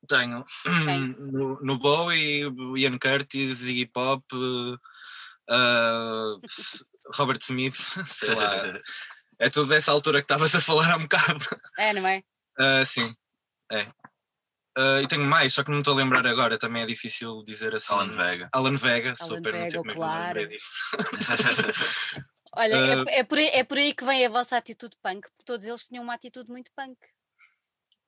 [0.08, 0.44] Tenho.
[1.32, 4.26] No, no Bowie, Ian Curtis, Iggy Pop,
[5.50, 6.36] ah,
[7.16, 7.76] Robert Smith,
[8.06, 8.80] sei lá.
[9.44, 11.46] É tudo dessa altura que estavas a falar há um bocado.
[11.78, 12.24] É, não é?
[12.58, 13.14] Ah, sim,
[13.72, 13.88] é.
[14.78, 17.76] Ah, e tenho mais, só que não estou a lembrar agora, também é difícil dizer
[17.76, 17.94] assim.
[17.94, 18.50] Alan Vega.
[18.54, 20.48] Alan Vega, sou Alan pena não sei Vega, como é claro.
[20.48, 20.78] disso.
[22.56, 23.06] Olha, é- Ah.
[23.10, 25.88] é, por aí, é por aí que vem a vossa atitude punk, porque todos eles
[25.88, 26.98] tinham uma atitude muito punk.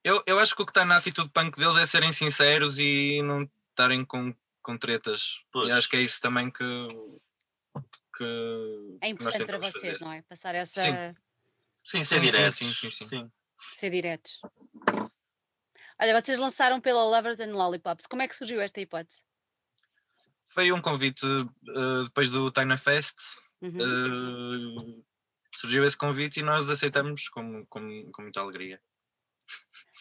[0.04, 3.20] Eu, eu acho que o que está na atitude punk deles é serem sinceros e
[3.22, 4.32] não estarem com,
[4.62, 5.40] com tretas.
[5.52, 5.68] Pois.
[5.68, 6.64] E acho que é isso também que.
[8.16, 10.04] que É importante para vocês, fazer.
[10.04, 10.22] não é?
[10.22, 10.80] Passar essa.
[10.80, 11.14] Sim.
[11.86, 12.52] Sim, ser sim, direto.
[12.52, 13.30] sim, sim, sim.
[13.74, 14.40] ser diretos.
[16.00, 18.08] Olha, vocês lançaram pela Lovers and Lollipops.
[18.08, 19.22] Como é que surgiu esta hipótese?
[20.48, 23.14] Foi um convite eh, depois do Tiny Fest.
[23.62, 24.98] Uhum.
[24.98, 25.02] eh,
[25.54, 28.82] surgiu esse convite e nós aceitamos com, com, com muita alegria.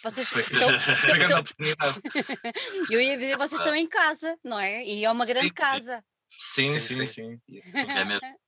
[0.04, 2.02] Vocês Foi estão, uma grande oportunidade.
[2.90, 4.84] eu ia dizer, vocês estão em casa, não é?
[4.84, 5.54] E é uma grande Sim.
[5.54, 6.04] casa.
[6.40, 7.42] Sim, Sim, sim, sim.
[7.46, 7.88] sim.
[7.96, 8.45] É mesmo.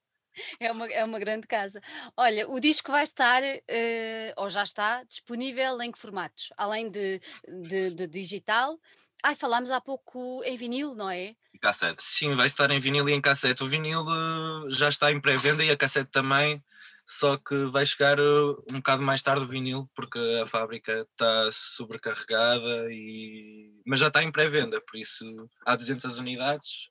[0.59, 1.81] É uma, é uma grande casa.
[2.15, 6.49] Olha, o disco vai estar, eh, ou já está, disponível em que formatos?
[6.57, 8.79] Além de, de, de digital.
[9.23, 11.35] Ai, falámos há pouco em vinil, não é?
[11.59, 12.03] Cassete.
[12.03, 13.63] Sim, vai estar em vinil e em cassete.
[13.63, 16.63] O vinil eh, já está em pré-venda e a cassete também,
[17.05, 18.21] só que vai chegar eh,
[18.69, 23.81] um bocado mais tarde o vinil, porque a fábrica está sobrecarregada, e...
[23.85, 25.25] mas já está em pré-venda, por isso
[25.65, 26.89] há 200 unidades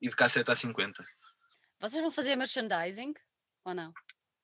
[0.00, 1.02] e de cassete há 50.
[1.80, 3.14] Vocês vão fazer merchandising
[3.64, 3.92] ou não?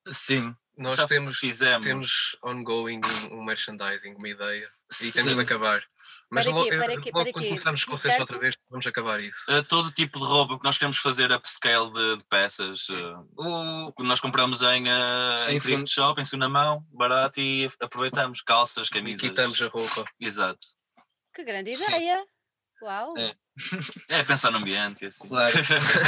[0.07, 1.85] Sim, Nós Já temos, fizemos.
[1.85, 5.11] temos ongoing um, um merchandising, uma ideia, e sim.
[5.11, 5.83] temos de acabar.
[6.29, 6.77] Mas Para logo, quê?
[6.77, 6.93] Para quê?
[6.93, 7.47] logo Para quando quê?
[7.49, 7.89] começamos os T-shirt?
[7.91, 9.39] concertos outra vez, vamos acabar isso.
[9.51, 12.87] Uh, todo tipo de roupa que nós queremos fazer upscale de, de peças.
[12.89, 13.27] uh,
[13.97, 17.69] O, nós compramos em, uh, Em em segundo- thrift shop, em segunda mão, barato, e
[17.79, 19.21] aproveitamos calças, E camisas.
[19.21, 20.03] quitamos a roupa.
[20.19, 20.59] Exato.
[21.33, 21.83] Que grande Sim.
[22.81, 23.17] Uau!
[23.17, 23.35] É.
[24.09, 25.27] É pensar no ambiente e assim.
[25.27, 25.55] Claro.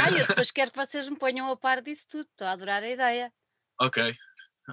[0.04, 2.28] Ai, eu depois quero que vocês me ponham a par disso tudo.
[2.30, 3.32] Estou a adorar a ideia.
[3.80, 4.14] ok.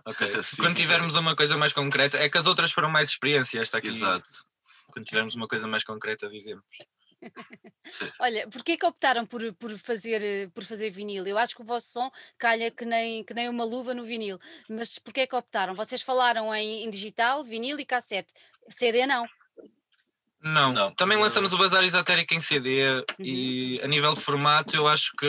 [0.06, 0.28] ok.
[0.44, 0.62] Sim.
[0.62, 3.88] Quando tivermos uma coisa mais concreta, é que as outras foram mais experiência, esta aqui.
[3.88, 4.28] Exato.
[4.92, 6.64] Quando tivermos uma coisa mais concreta, dizemos.
[8.20, 11.26] Olha, porquê que optaram por, por, fazer, por fazer vinil?
[11.26, 14.38] Eu acho que o vosso som calha que nem, que nem uma luva no vinil.
[14.70, 15.74] Mas porquê que optaram?
[15.74, 18.34] Vocês falaram em, em digital, vinil e cassete.
[18.70, 19.26] CD não.
[20.46, 20.94] Não, Não.
[20.94, 25.26] também lançamos o Bazar Esotérico em CD e a nível de formato eu acho que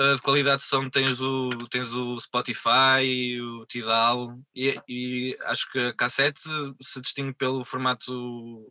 [0.00, 5.70] uh, de qualidade de som tens o, tens o Spotify, o Tidal e, e acho
[5.70, 6.40] que a cassete
[6.80, 8.66] se distingue pelo formato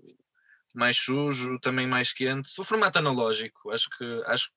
[0.74, 4.50] mais sujo, também mais quente, o formato analógico, acho que acho,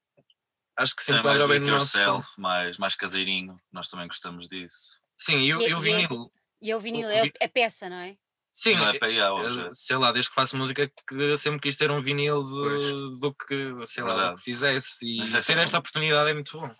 [0.79, 3.55] acho que se É mais bem no nosso yourself, mais, mais caseirinho.
[3.71, 4.99] Nós também gostamos disso.
[5.19, 6.33] Sim, e, o- E- e o é- vinil,
[6.63, 8.17] E é o vinil, O é a peça, não é?
[8.57, 9.69] Sim, Não é hoje.
[9.73, 13.87] sei lá, desde que faço música que sempre quis ter um vinil do, do que,
[13.87, 16.75] sei lá, do que fizesse e ter esta oportunidade é muito bom.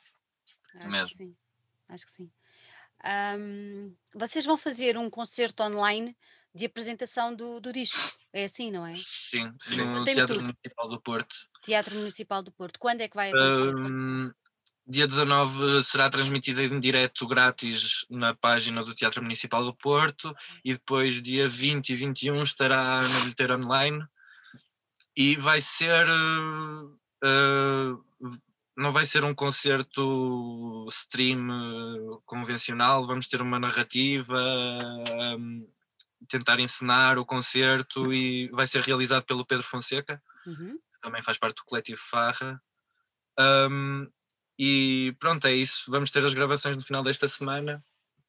[0.75, 1.09] Acho Mesmo.
[1.09, 1.37] que sim.
[1.89, 2.31] Acho que sim.
[3.05, 6.17] Ahm, vocês vão fazer um concerto online
[6.55, 7.99] de apresentação do, do disco.
[8.33, 8.97] É assim, não é?
[9.03, 9.77] Sim, Sim.
[9.77, 10.41] no Teatro tudo.
[10.43, 11.37] Municipal do Porto.
[11.63, 12.79] Teatro Municipal do Porto.
[12.79, 13.77] Quando é que vai acontecer?
[13.77, 14.33] Hum,
[14.87, 20.35] dia 19 será transmitido em direto grátis na página do Teatro Municipal do Porto
[20.65, 24.05] e depois dia 20 e 21 estará na bilheteira online
[25.17, 26.87] e vai ser uh,
[27.25, 28.07] uh,
[28.77, 34.39] não vai ser um concerto stream eh, convencional, vamos ter uma narrativa,
[35.39, 35.67] um,
[36.29, 40.79] tentar encenar o concerto e vai ser realizado pelo Pedro Fonseca, Uhum.
[40.93, 42.63] que também faz parte do coletivo Farra.
[43.39, 44.07] Um,
[44.59, 45.91] e pronto, é isso.
[45.91, 47.85] Vamos ter as gravações no final desta semana.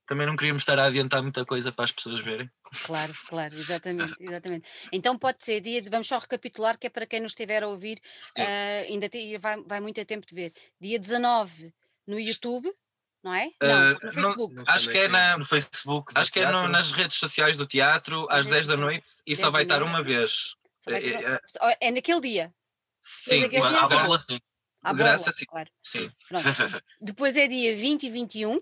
[0.06, 2.50] Também não queríamos estar a adiantar muita coisa para as pessoas verem.
[2.86, 4.68] Claro, claro, exatamente, exatamente.
[4.92, 7.68] Então pode ser dia de, vamos só recapitular, que é para quem nos estiver a
[7.68, 8.00] ouvir,
[8.40, 10.54] ah, ainda tem- vai, vai muito a tempo de ver.
[10.80, 11.74] Dia 19
[12.08, 12.72] no YouTube,
[13.22, 13.50] não é?
[13.62, 14.56] Ah, não, no Facebook.
[14.56, 15.08] Não Acho onde que é é.
[15.10, 16.14] na, No Facebook.
[16.16, 19.32] acho que é no- nas redes sociais do teatro às redes 10 da noite e
[19.32, 20.56] 10 só vai estar uma vez.
[20.88, 22.54] É- é- é naquele dia,
[23.02, 24.40] Sim, aquele mas- dia sim.
[24.90, 25.46] À Graça, sim.
[25.46, 25.70] claro.
[25.82, 26.10] sim.
[27.02, 28.62] Depois é dia 20 e 21,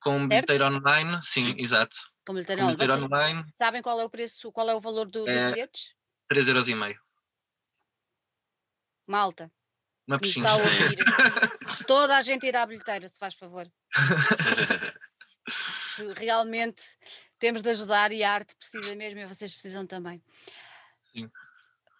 [0.00, 1.54] Com bilheteiro online, sim, Sim.
[1.58, 1.96] exato.
[2.26, 5.06] como lhe Com bilheteiro Vocês online, sabem qual é o preço, qual é o valor
[5.06, 5.94] do, dos É- bilhetes?
[6.32, 6.96] 3,5€.
[9.06, 9.52] Malta,
[10.06, 10.48] Uma pechincha.
[11.86, 13.70] Toda a gente irá à bilheteira, se faz favor.
[16.16, 16.82] realmente
[17.38, 20.22] temos de ajudar e a arte precisa mesmo e vocês precisam também.
[21.12, 21.30] Sim.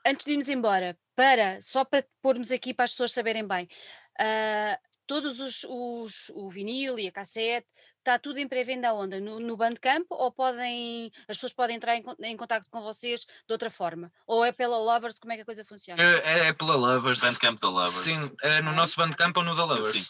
[0.05, 3.69] Antes de irmos embora, para, só para pormos aqui para as pessoas saberem bem,
[4.19, 7.67] ah, todos os, os- o vinil e a cassete,
[7.99, 9.19] está tudo em pré-venda onde?
[9.21, 13.53] No, no Bandcamp ou podem, as pessoas podem entrar em, em contato com vocês de
[13.53, 14.13] outra forma?
[14.27, 16.03] Ou é pela Lovers, como é que a coisa funciona?
[16.03, 17.21] É, é pela Lovers.
[17.21, 17.95] Bandcamp da Lovers.
[17.95, 19.93] Sim, é no nosso Bandcamp ou no da Lovers.
[19.93, 20.05] Sim.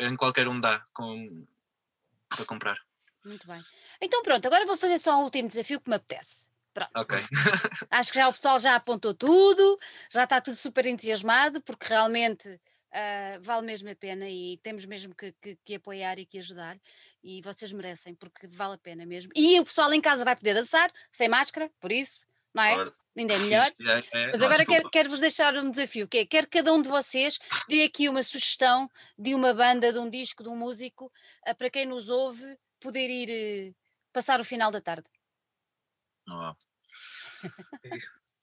[0.00, 1.46] Em qualquer um dá com,
[2.28, 2.78] para comprar.
[3.24, 3.60] Muito bem.
[4.00, 6.48] Então pronto, agora vou fazer só um último desafio que me apetece.
[6.76, 6.90] Pronto.
[6.94, 7.16] Ok.
[7.90, 9.78] Acho que já o pessoal já apontou tudo,
[10.10, 12.60] já está tudo super entusiasmado, porque realmente
[12.92, 16.78] ah, vale mesmo a pena e temos mesmo que, que- que apoiar e que ajudar.
[17.24, 19.32] E vocês merecem, porque vale a pena mesmo.
[19.34, 22.74] E o pessoal em casa vai poder dançar, sem máscara, por isso, não é?
[22.74, 23.72] Ora, Ainda é melhor.
[24.12, 24.90] É, é, Mas agora quero, desculpa.
[24.90, 27.38] quero-vos deixar um desafio, que é, quero que cada um de vocês
[27.70, 31.10] dê aqui uma sugestão de uma banda, de um disco, de um músico,
[31.46, 33.74] ah, para quem nos ouve poder ir eh,
[34.12, 35.08] passar o final da tarde.
[36.28, 36.54] ó,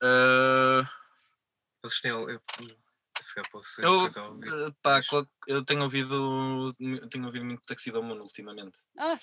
[0.02, 0.86] Uh,
[1.82, 2.10] Vocês têm.
[2.12, 2.40] Eu,
[3.22, 5.00] se calhar posso eu, que eu pá,
[5.46, 8.80] eu tenho ouvido, eu tenho ouvido muito Taxidomono ultimamente.
[8.98, 9.16] Ah,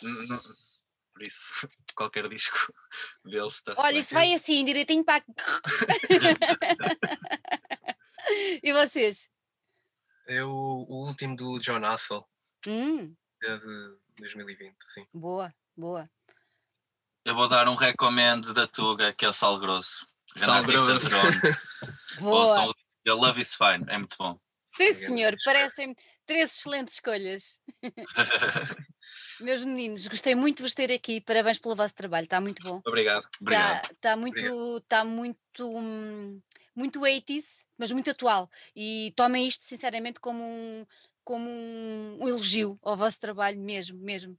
[1.14, 2.74] por isso, qualquer disco
[3.26, 5.24] deles está olha, isso vai assim, direitinho para.
[8.64, 9.30] e vocês?
[10.26, 12.28] É o, o último do John Hassel,
[12.66, 13.14] Hum,
[13.44, 15.06] é de 2020, sim.
[15.14, 16.10] boa, boa.
[17.24, 20.08] Eu vou dar um recomend da Tuga, que é o Sal Grosso.
[20.38, 21.10] Sal Grosso.
[22.22, 22.74] Ouçam o
[23.06, 24.40] The Love is Fine, é muito bom.
[24.76, 25.08] Sim, Obrigado.
[25.08, 25.96] senhor, parecem
[26.26, 27.60] três excelentes escolhas.
[29.40, 31.20] Meus meninos, gostei muito de vos ter aqui.
[31.20, 32.82] Parabéns pelo vosso trabalho, está muito bom.
[32.86, 33.28] Obrigado.
[33.42, 33.84] Obrigado.
[33.84, 36.42] Está tá muito, tá muito, hum,
[36.76, 38.50] muito 80s, mas muito atual.
[38.76, 40.86] E tomem isto sinceramente como um,
[41.24, 44.38] como um, um elogio ao vosso trabalho mesmo, mesmo.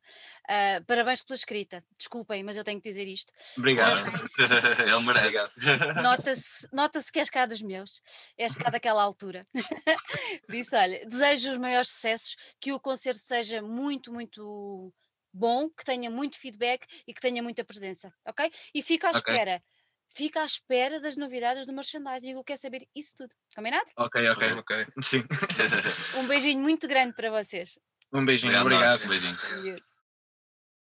[0.48, 1.84] Ah, parabéns pela escrita.
[1.96, 3.32] Desculpem, mas eu tenho que dizer isto.
[3.56, 4.02] Obrigado.
[4.80, 5.54] Ele merece.
[6.02, 8.00] Nota-se nota que és cá dos meus,
[8.36, 9.46] és cá daquela altura.
[10.48, 14.92] Disse: olha, desejo os maiores sucessos, que o concerto seja muito, muito
[15.32, 18.50] bom, que tenha muito feedback e que tenha muita presença, ok?
[18.74, 19.18] E fica à Ok.
[19.20, 19.62] espera,
[20.14, 22.32] fica à espera das novidades do merchandising.
[22.32, 23.34] Eu quero saber isso tudo.
[23.54, 23.86] Combinado?
[23.96, 24.52] Ok, ok.
[24.52, 24.86] Ok.
[25.02, 25.24] Sim.
[26.18, 27.78] Um beijinho muito grande para vocês.
[28.12, 29.00] Um beijinho, Obrigado, obrigado.
[29.00, 29.08] nós.
[29.08, 29.58] Beijinho.
[29.58, 30.01] Adeus.